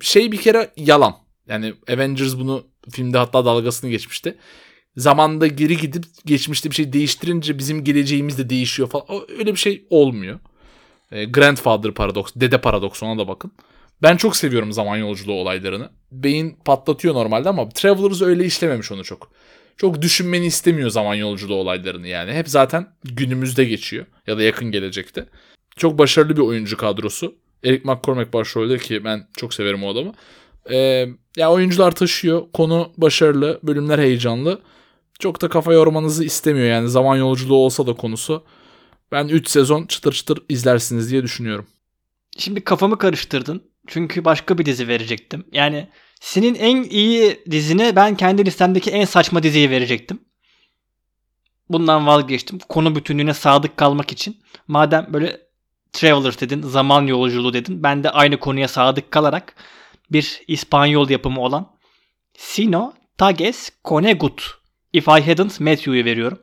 şey 0.00 0.32
bir 0.32 0.36
kere 0.40 0.70
yalan. 0.76 1.16
Yani 1.48 1.74
Avengers 1.88 2.36
bunu 2.36 2.66
filmde 2.90 3.18
hatta 3.18 3.44
dalgasını 3.44 3.90
geçmişti. 3.90 4.38
Zamanda 4.96 5.46
geri 5.46 5.76
gidip 5.76 6.04
geçmişte 6.24 6.70
bir 6.70 6.74
şey 6.74 6.92
değiştirince 6.92 7.58
bizim 7.58 7.84
geleceğimiz 7.84 8.38
de 8.38 8.50
değişiyor 8.50 8.88
falan. 8.88 9.06
Öyle 9.38 9.52
bir 9.52 9.58
şey 9.58 9.86
olmuyor. 9.90 10.40
E, 11.12 11.24
Grandfather 11.24 11.92
paradoks, 11.92 12.32
dede 12.36 12.60
paradoks 12.60 13.02
ona 13.02 13.18
da 13.18 13.28
bakın. 13.28 13.52
Ben 14.02 14.16
çok 14.16 14.36
seviyorum 14.36 14.72
zaman 14.72 14.96
yolculuğu 14.96 15.32
olaylarını. 15.32 15.90
Beyin 16.12 16.56
patlatıyor 16.64 17.14
normalde 17.14 17.48
ama 17.48 17.68
Travelers 17.68 18.22
öyle 18.22 18.44
işlememiş 18.44 18.92
onu 18.92 19.04
çok. 19.04 19.30
Çok 19.76 20.02
düşünmeni 20.02 20.46
istemiyor 20.46 20.90
zaman 20.90 21.14
yolculuğu 21.14 21.54
olaylarını 21.54 22.08
yani. 22.08 22.32
Hep 22.32 22.48
zaten 22.48 22.86
günümüzde 23.04 23.64
geçiyor 23.64 24.06
ya 24.26 24.38
da 24.38 24.42
yakın 24.42 24.70
gelecekte. 24.70 25.26
Çok 25.76 25.98
başarılı 25.98 26.36
bir 26.36 26.42
oyuncu 26.42 26.76
kadrosu. 26.76 27.34
Eric 27.64 27.82
McCormack 27.84 28.32
başrolde 28.32 28.78
ki 28.78 29.04
ben 29.04 29.28
çok 29.36 29.54
severim 29.54 29.84
o 29.84 29.92
adamı. 29.92 30.12
Ee, 30.70 31.06
ya 31.36 31.52
oyuncular 31.52 31.90
taşıyor. 31.90 32.42
Konu 32.52 32.92
başarılı. 32.96 33.60
Bölümler 33.62 33.98
heyecanlı. 33.98 34.60
Çok 35.18 35.40
da 35.42 35.48
kafa 35.48 35.72
yormanızı 35.72 36.24
istemiyor 36.24 36.66
yani. 36.66 36.88
Zaman 36.88 37.16
yolculuğu 37.16 37.56
olsa 37.56 37.86
da 37.86 37.94
konusu. 37.94 38.44
Ben 39.12 39.28
3 39.28 39.48
sezon 39.48 39.86
çıtır 39.86 40.12
çıtır 40.12 40.38
izlersiniz 40.48 41.10
diye 41.10 41.22
düşünüyorum. 41.22 41.66
Şimdi 42.38 42.64
kafamı 42.64 42.98
karıştırdın. 42.98 43.62
Çünkü 43.86 44.24
başka 44.24 44.58
bir 44.58 44.66
dizi 44.66 44.88
verecektim. 44.88 45.44
Yani 45.52 45.88
senin 46.24 46.54
en 46.54 46.82
iyi 46.82 47.44
dizine 47.50 47.96
ben 47.96 48.16
kendi 48.16 48.46
listemdeki 48.46 48.90
en 48.90 49.04
saçma 49.04 49.42
diziyi 49.42 49.70
verecektim. 49.70 50.20
Bundan 51.68 52.06
vazgeçtim. 52.06 52.58
Konu 52.58 52.96
bütünlüğüne 52.96 53.34
sadık 53.34 53.76
kalmak 53.76 54.12
için. 54.12 54.36
Madem 54.68 55.06
böyle 55.08 55.40
Travelers 55.92 56.40
dedin, 56.40 56.62
zaman 56.62 57.06
yolculuğu 57.06 57.52
dedin. 57.52 57.82
Ben 57.82 58.04
de 58.04 58.10
aynı 58.10 58.40
konuya 58.40 58.68
sadık 58.68 59.10
kalarak 59.10 59.54
bir 60.12 60.42
İspanyol 60.48 61.10
yapımı 61.10 61.40
olan 61.40 61.76
Sino 62.36 62.92
Tages 63.18 63.70
Conegut 63.84 64.42
If 64.92 65.08
I 65.08 65.10
Hadn't 65.30 65.60
Met 65.60 65.86
You'yu 65.86 66.04
veriyorum. 66.04 66.38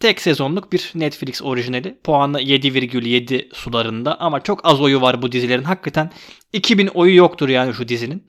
Tek 0.00 0.20
sezonluk 0.20 0.72
bir 0.72 0.92
Netflix 0.94 1.42
orijinali. 1.42 1.98
Puanı 2.04 2.40
7,7 2.40 3.54
sularında 3.54 4.20
ama 4.20 4.40
çok 4.40 4.66
az 4.66 4.80
oyu 4.80 5.00
var 5.00 5.22
bu 5.22 5.32
dizilerin. 5.32 5.62
Hakikaten 5.62 6.10
2000 6.52 6.86
oyu 6.86 7.16
yoktur 7.16 7.48
yani 7.48 7.74
şu 7.74 7.88
dizinin. 7.88 8.28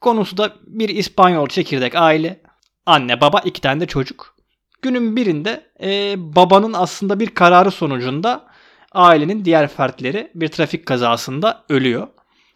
Konusu 0.00 0.36
da 0.36 0.56
bir 0.66 0.88
İspanyol 0.88 1.48
çekirdek 1.48 1.94
aile. 1.94 2.40
Anne 2.86 3.20
baba 3.20 3.40
iki 3.40 3.60
tane 3.60 3.80
de 3.80 3.86
çocuk. 3.86 4.36
Günün 4.82 5.16
birinde 5.16 5.70
e, 5.82 6.14
babanın 6.18 6.72
aslında 6.72 7.20
bir 7.20 7.26
kararı 7.26 7.70
sonucunda 7.70 8.46
ailenin 8.92 9.44
diğer 9.44 9.68
fertleri 9.68 10.30
bir 10.34 10.48
trafik 10.48 10.86
kazasında 10.86 11.64
ölüyor. 11.68 12.08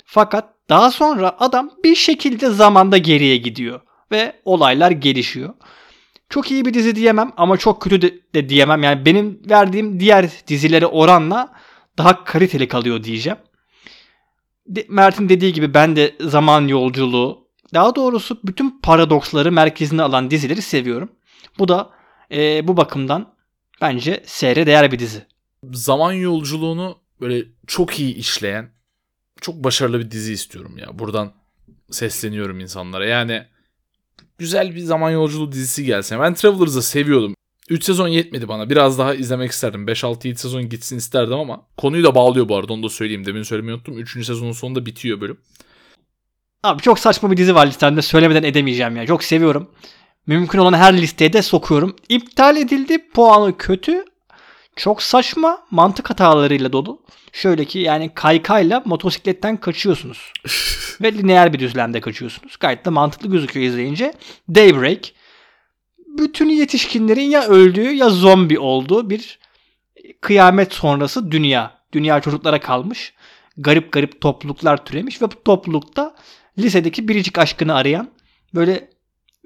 Fakat 0.05 0.55
daha 0.69 0.91
sonra 0.91 1.37
adam 1.39 1.71
bir 1.85 1.95
şekilde 1.95 2.51
zamanda 2.51 2.99
geriye 2.99 3.37
gidiyor 3.37 3.81
ve 4.13 4.41
olaylar 4.45 4.91
gelişiyor. 4.91 5.55
Çok 6.31 6.51
iyi 6.51 6.65
bir 6.65 6.75
dizi 6.75 6.97
diyemem 6.97 7.33
ama 7.37 7.57
çok 7.57 7.83
kötü 7.83 8.03
de, 8.03 8.21
de 8.35 8.49
diyemem. 8.49 8.83
Yani 8.83 9.05
benim 9.05 9.41
verdiğim 9.51 10.01
diğer 10.01 10.31
dizilere 10.47 10.87
oranla 10.87 11.53
daha 11.99 12.25
kaliteli 12.25 12.69
kalıyor 12.69 13.05
diyeceğim. 13.05 13.39
De, 14.67 14.87
Mert'in 14.89 15.29
dediği 15.29 15.53
gibi 15.53 15.75
ben 15.75 15.97
de 15.97 16.17
zaman 16.21 16.69
yolculuğu, 16.69 17.49
daha 17.75 17.95
doğrusu 17.95 18.41
bütün 18.45 18.81
paradoksları 18.81 19.53
merkezine 19.53 20.03
alan 20.03 20.31
dizileri 20.31 20.63
seviyorum. 20.63 21.09
Bu 21.59 21.69
da 21.69 21.91
e, 22.33 22.69
bu 22.69 22.77
bakımdan 22.77 23.35
bence 23.81 24.23
seyre 24.27 24.67
değer 24.67 24.93
bir 24.93 24.99
dizi. 24.99 25.27
Zaman 25.73 26.13
yolculuğunu 26.13 26.99
böyle 27.21 27.45
çok 27.67 28.01
iyi 28.01 28.15
işleyen, 28.15 28.71
çok 29.41 29.65
başarılı 29.65 30.01
bir 30.01 30.11
dizi 30.11 30.33
istiyorum 30.33 30.79
ya. 30.79 30.99
Buradan 30.99 31.33
sesleniyorum 31.91 32.61
insanlara. 32.61 33.07
Yani 33.07 33.47
güzel 34.41 34.75
bir 34.75 34.81
zaman 34.81 35.11
yolculuğu 35.11 35.53
dizisi 35.53 35.85
gelse. 35.85 36.21
Ben 36.21 36.35
Travelers'ı 36.35 36.83
seviyordum. 36.83 37.35
3 37.71 37.85
sezon 37.85 38.09
yetmedi 38.09 38.49
bana. 38.49 38.71
Biraz 38.71 38.99
daha 38.99 39.15
izlemek 39.15 39.51
isterdim. 39.51 39.87
5-6-7 39.87 40.37
sezon 40.37 40.69
gitsin 40.69 40.99
isterdim 40.99 41.33
ama 41.39 41.63
konuyu 41.77 42.05
da 42.05 42.15
bağlıyor 42.15 42.49
bu 42.49 42.57
arada 42.57 42.73
onu 42.73 42.83
da 42.83 42.89
söyleyeyim. 42.89 43.27
Demin 43.27 43.43
söylemeyi 43.43 43.75
unuttum. 43.75 43.99
3. 43.99 44.27
sezonun 44.27 44.53
sonunda 44.53 44.87
bitiyor 44.87 45.21
bölüm. 45.21 45.39
Abi 46.63 46.83
çok 46.83 46.99
saçma 46.99 47.31
bir 47.31 47.37
dizi 47.37 47.55
var 47.55 47.67
listemde. 47.67 48.03
Söylemeden 48.03 48.43
edemeyeceğim 48.43 48.97
ya. 48.97 49.07
Çok 49.07 49.25
seviyorum. 49.25 49.71
Mümkün 50.27 50.59
olan 50.59 50.73
her 50.73 50.97
listeye 50.97 51.33
de 51.33 51.43
sokuyorum. 51.43 51.97
İptal 52.09 52.57
edildi. 52.57 53.09
Puanı 53.09 53.57
kötü. 53.57 54.05
Çok 54.77 55.03
saçma. 55.03 55.59
Mantık 55.71 56.11
hatalarıyla 56.11 56.73
dolu. 56.73 57.03
Şöyle 57.33 57.65
ki 57.65 57.79
yani 57.79 58.15
kaykayla 58.15 58.83
motosikletten 58.85 59.57
kaçıyorsunuz. 59.57 60.33
Ve 61.01 61.13
lineer 61.13 61.53
bir 61.53 61.59
düzlemde 61.59 62.01
kaçıyorsunuz. 62.01 62.57
Gayet 62.61 62.85
de 62.85 62.91
mantıklı 62.91 63.31
gözüküyor 63.31 63.67
izleyince. 63.67 64.13
Daybreak. 64.49 65.01
Bütün 66.19 66.49
yetişkinlerin 66.49 67.23
ya 67.23 67.47
öldüğü 67.47 67.93
ya 67.93 68.11
zombi 68.11 68.59
olduğu 68.59 69.11
bir 69.11 69.39
kıyamet 70.21 70.73
sonrası 70.73 71.31
dünya. 71.31 71.81
Dünya 71.93 72.21
çocuklara 72.21 72.61
kalmış. 72.61 73.15
Garip 73.57 73.93
garip 73.93 74.21
topluluklar 74.21 74.85
türemiş 74.85 75.23
ve 75.23 75.27
bu 75.27 75.43
toplulukta 75.45 76.15
lisedeki 76.59 77.09
biricik 77.09 77.39
aşkını 77.39 77.75
arayan 77.75 78.11
böyle 78.55 78.91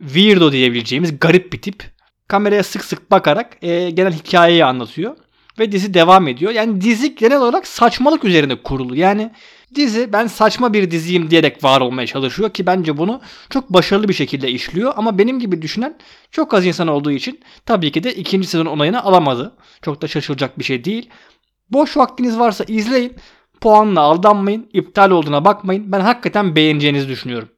weirdo 0.01 0.53
diyebileceğimiz 0.53 1.19
garip 1.19 1.53
bir 1.53 1.63
tip 1.63 1.85
kameraya 2.29 2.63
sık 2.63 2.85
sık 2.85 3.11
bakarak 3.11 3.57
e, 3.63 3.91
genel 3.91 4.13
hikayeyi 4.13 4.65
anlatıyor 4.65 5.17
ve 5.59 5.73
dizi 5.73 5.95
devam 5.95 6.29
ediyor. 6.29 6.53
Yani 6.53 6.81
dizi 6.81 7.15
genel 7.15 7.41
olarak 7.41 7.67
saçmalık 7.67 8.25
üzerine 8.25 8.63
kurulu. 8.63 8.97
Yani 8.97 9.31
dizi 9.75 10.13
ben 10.13 10.27
saçma 10.27 10.73
bir 10.73 10.91
diziyim 10.91 11.31
diyerek 11.31 11.65
var 11.65 11.81
olmaya 11.81 12.07
çalışıyor 12.07 12.51
ki 12.51 12.67
bence 12.67 12.97
bunu 12.97 13.21
çok 13.51 13.71
başarılı 13.71 14.09
bir 14.09 14.15
şekilde 14.15 14.51
işliyor. 14.51 14.93
Ama 14.97 15.19
benim 15.19 15.41
gibi 15.41 15.63
düşünen 15.63 15.99
çok 16.31 16.55
az 16.55 16.67
insan 16.67 16.89
olduğu 16.89 17.11
için 17.11 17.41
tabii 17.67 17.93
ki 17.93 18.03
de 18.03 18.15
ikinci 18.15 18.49
sezon 18.49 18.67
onayını 18.67 19.05
alamadı. 19.05 19.57
Çok 19.83 20.03
da 20.03 20.09
şaşılacak 20.09 20.59
bir 20.59 20.65
şey 20.65 20.85
değil. 20.85 21.11
Boş 21.71 21.97
vaktiniz 21.97 22.39
varsa 22.39 22.65
izleyin. 22.65 23.17
Puanla 23.61 24.01
aldanmayın. 24.01 24.71
iptal 24.73 25.11
olduğuna 25.11 25.45
bakmayın. 25.45 25.93
Ben 25.93 26.01
hakikaten 26.01 26.57
beğeneceğinizi 26.57 27.09
düşünüyorum. 27.09 27.49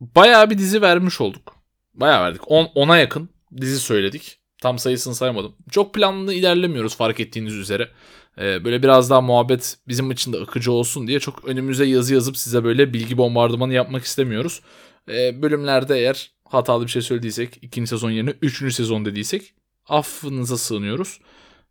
Bayağı 0.00 0.50
bir 0.50 0.58
dizi 0.58 0.82
vermiş 0.82 1.20
olduk. 1.20 1.56
Bayağı 1.94 2.24
verdik. 2.24 2.42
10'a 2.42 2.96
yakın 2.96 3.28
dizi 3.60 3.78
söyledik. 3.78 4.38
Tam 4.62 4.78
sayısını 4.78 5.14
saymadım. 5.14 5.54
Çok 5.70 5.94
planlı 5.94 6.34
ilerlemiyoruz 6.34 6.96
fark 6.96 7.20
ettiğiniz 7.20 7.54
üzere. 7.54 7.88
Ee, 8.38 8.64
böyle 8.64 8.82
biraz 8.82 9.10
daha 9.10 9.20
muhabbet 9.20 9.76
bizim 9.88 10.10
için 10.10 10.32
de 10.32 10.38
akıcı 10.38 10.72
olsun 10.72 11.06
diye 11.06 11.20
çok 11.20 11.44
önümüze 11.44 11.84
yazı 11.84 12.14
yazıp 12.14 12.36
size 12.36 12.64
böyle 12.64 12.92
bilgi 12.92 13.18
bombardımanı 13.18 13.74
yapmak 13.74 14.04
istemiyoruz. 14.04 14.60
Ee, 15.08 15.42
bölümlerde 15.42 15.98
eğer 15.98 16.32
hatalı 16.44 16.84
bir 16.84 16.90
şey 16.90 17.02
söylediysek 17.02 17.58
ikinci 17.62 17.88
sezon 17.88 18.10
yerine 18.10 18.34
üçüncü 18.42 18.74
sezon 18.74 19.04
dediysek 19.04 19.54
affınıza 19.88 20.58
sığınıyoruz. 20.58 21.20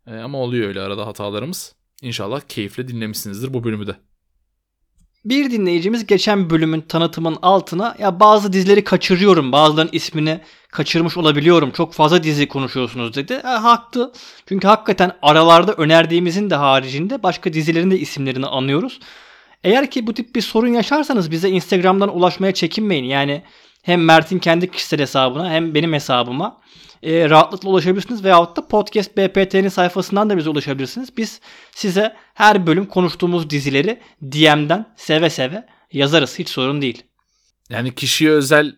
Ee, 0.06 0.14
ama 0.14 0.38
oluyor 0.38 0.68
öyle 0.68 0.80
arada 0.80 1.06
hatalarımız. 1.06 1.74
İnşallah 2.02 2.40
keyifle 2.40 2.88
dinlemişsinizdir 2.88 3.54
bu 3.54 3.64
bölümü 3.64 3.86
de. 3.86 3.96
Bir 5.24 5.50
dinleyicimiz 5.50 6.06
geçen 6.06 6.50
bölümün 6.50 6.80
tanıtımın 6.80 7.38
altına 7.42 7.96
ya 7.98 8.20
bazı 8.20 8.52
dizileri 8.52 8.84
kaçırıyorum, 8.84 9.52
bazılarının 9.52 9.92
ismini 9.92 10.40
kaçırmış 10.70 11.16
olabiliyorum. 11.16 11.70
Çok 11.70 11.92
fazla 11.92 12.22
dizi 12.22 12.48
konuşuyorsunuz 12.48 13.14
dedi. 13.14 13.32
E, 13.32 13.48
haklı. 13.48 14.12
Çünkü 14.46 14.68
hakikaten 14.68 15.12
aralarda 15.22 15.72
önerdiğimizin 15.72 16.50
de 16.50 16.54
haricinde 16.54 17.22
başka 17.22 17.52
dizilerin 17.52 17.90
de 17.90 17.98
isimlerini 17.98 18.46
anıyoruz. 18.46 19.00
Eğer 19.64 19.90
ki 19.90 20.06
bu 20.06 20.14
tip 20.14 20.34
bir 20.34 20.40
sorun 20.40 20.68
yaşarsanız 20.68 21.30
bize 21.30 21.48
Instagram'dan 21.48 22.16
ulaşmaya 22.16 22.54
çekinmeyin. 22.54 23.04
Yani 23.04 23.42
hem 23.84 24.04
Mert'in 24.04 24.38
kendi 24.38 24.70
kişisel 24.70 25.00
hesabına 25.00 25.50
hem 25.50 25.74
benim 25.74 25.92
hesabıma 25.92 26.60
e, 27.02 27.30
rahatlıkla 27.30 27.68
ulaşabilirsiniz. 27.68 28.24
Veyahut 28.24 28.56
da 28.56 28.68
Podcast 28.68 29.16
BPT'nin 29.16 29.68
sayfasından 29.68 30.30
da 30.30 30.36
bize 30.36 30.50
ulaşabilirsiniz. 30.50 31.16
Biz 31.16 31.40
size 31.74 32.16
her 32.34 32.66
bölüm 32.66 32.86
konuştuğumuz 32.86 33.50
dizileri 33.50 34.00
DM'den 34.22 34.94
seve 34.96 35.30
seve 35.30 35.66
yazarız. 35.92 36.38
Hiç 36.38 36.48
sorun 36.48 36.82
değil. 36.82 37.02
Yani 37.70 37.94
kişiye 37.94 38.30
özel 38.30 38.76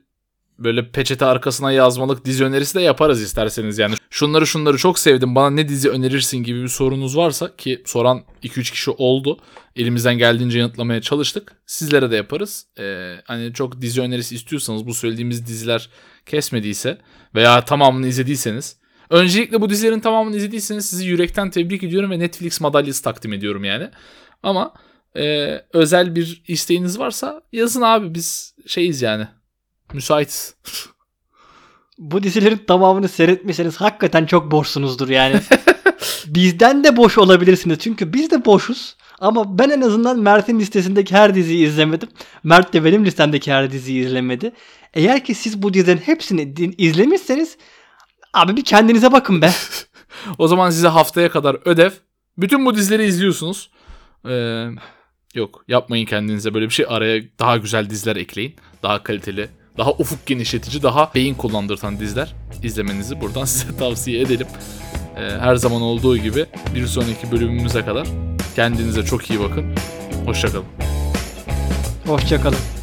böyle 0.59 0.91
peçete 0.91 1.25
arkasına 1.25 1.73
yazmalık 1.73 2.25
dizi 2.25 2.45
önerisi 2.45 2.75
de 2.75 2.83
yaparız 2.83 3.23
isterseniz 3.23 3.79
yani. 3.79 3.95
Şunları 4.11 4.47
şunları 4.47 4.77
çok 4.77 4.99
sevdim 4.99 5.35
bana 5.35 5.51
ne 5.51 5.69
dizi 5.69 5.91
önerirsin 5.91 6.39
gibi 6.39 6.63
bir 6.63 6.69
sorunuz 6.69 7.17
varsa 7.17 7.57
ki 7.57 7.83
soran 7.87 8.23
2-3 8.43 8.73
kişi 8.73 8.91
oldu. 8.91 9.39
Elimizden 9.77 10.19
geldiğince 10.19 10.59
yanıtlamaya 10.59 11.01
çalıştık. 11.01 11.57
Sizlere 11.67 12.11
de 12.11 12.17
yaparız. 12.17 12.67
Ee, 12.79 13.17
hani 13.25 13.53
çok 13.53 13.81
dizi 13.81 14.01
önerisi 14.01 14.35
istiyorsanız 14.35 14.87
bu 14.87 14.95
söylediğimiz 14.95 15.47
diziler 15.47 15.89
kesmediyse 16.27 16.99
veya 17.35 17.65
tamamını 17.65 18.07
izlediyseniz 18.07 18.77
Öncelikle 19.11 19.61
bu 19.61 19.71
dizilerin 19.71 20.01
tamamını 20.01 20.37
izlediyseniz 20.37 20.87
sizi 20.87 21.07
yürekten 21.07 21.51
tebrik 21.51 21.83
ediyorum 21.83 22.11
ve 22.11 22.19
Netflix 22.19 22.61
madalyası 22.61 23.03
takdim 23.03 23.33
ediyorum 23.33 23.65
yani. 23.65 23.91
Ama 24.43 24.75
e, 25.17 25.55
özel 25.73 26.17
bir 26.17 26.43
isteğiniz 26.49 26.99
varsa 26.99 27.43
yazın 27.53 27.83
abi 27.83 28.15
biz 28.15 28.55
şeyiz 28.67 29.03
yani. 29.03 29.29
Müsaitiz. 29.97 30.55
Bu 31.99 32.23
dizilerin 32.23 32.65
tamamını 32.67 33.09
seyretmeseniz 33.09 33.77
hakikaten 33.77 34.27
çok 34.27 34.51
boşsunuzdur 34.51 35.09
yani. 35.09 35.41
Bizden 36.27 36.85
de 36.85 36.97
boş 36.97 37.19
olabilirsiniz 37.19 37.79
çünkü 37.79 38.13
biz 38.13 38.31
de 38.31 38.45
boşuz. 38.45 38.97
Ama 39.21 39.59
ben 39.59 39.71
en 39.71 39.81
azından 39.81 40.19
Mert'in 40.19 40.59
listesindeki 40.61 41.15
her 41.15 41.35
diziyi 41.35 41.67
izlemedim. 41.67 42.09
Mert 42.45 42.73
de 42.73 42.85
benim 42.85 43.05
listemdeki 43.05 43.53
her 43.53 43.73
diziyi 43.73 44.07
izlemedi. 44.07 44.53
Eğer 44.95 45.25
ki 45.25 45.35
siz 45.35 45.63
bu 45.63 45.75
dizilerin 45.75 46.01
hepsini 46.01 46.55
izlemişseniz 46.79 47.57
abi 48.35 48.57
bir 48.57 48.65
kendinize 48.65 49.13
bakın 49.13 49.43
be. 49.43 49.51
O 50.39 50.49
zaman 50.49 50.71
size 50.71 50.89
haftaya 50.89 51.31
kadar 51.31 51.57
ödev. 51.65 51.91
Bütün 52.39 52.67
bu 52.67 52.75
dizileri 52.75 53.05
izliyorsunuz. 53.05 53.71
Ee, 54.29 54.67
yok 55.35 55.65
yapmayın 55.69 56.07
kendinize 56.07 56.55
böyle 56.55 56.67
bir 56.67 56.75
şey. 56.75 56.87
Araya 56.89 57.23
daha 57.39 57.57
güzel 57.57 57.91
diziler 57.91 58.17
ekleyin. 58.17 58.57
Daha 58.83 59.03
kaliteli, 59.03 59.49
daha 59.79 59.91
ufuk 59.93 60.27
genişletici, 60.27 60.83
daha 60.83 61.11
beyin 61.15 61.35
kullandırtan 61.35 62.01
diziler 62.01 62.35
izlemenizi 62.63 63.21
buradan 63.21 63.45
size 63.45 63.77
tavsiye 63.77 64.21
edelim. 64.21 64.47
Ee, 65.17 65.21
her 65.21 65.57
zaman 65.57 65.83
olduğu 65.83 66.17
gibi 66.17 66.47
bir 66.75 66.87
sonraki 66.87 67.33
bölümümüze 67.33 67.85
kadar 67.85 68.07
kendinize 68.57 69.03
çok 69.05 69.31
iyi 69.31 69.41
bakın. 69.41 69.65
Hoşçakalın. 70.27 70.65
Hoşçakalın. 72.07 72.76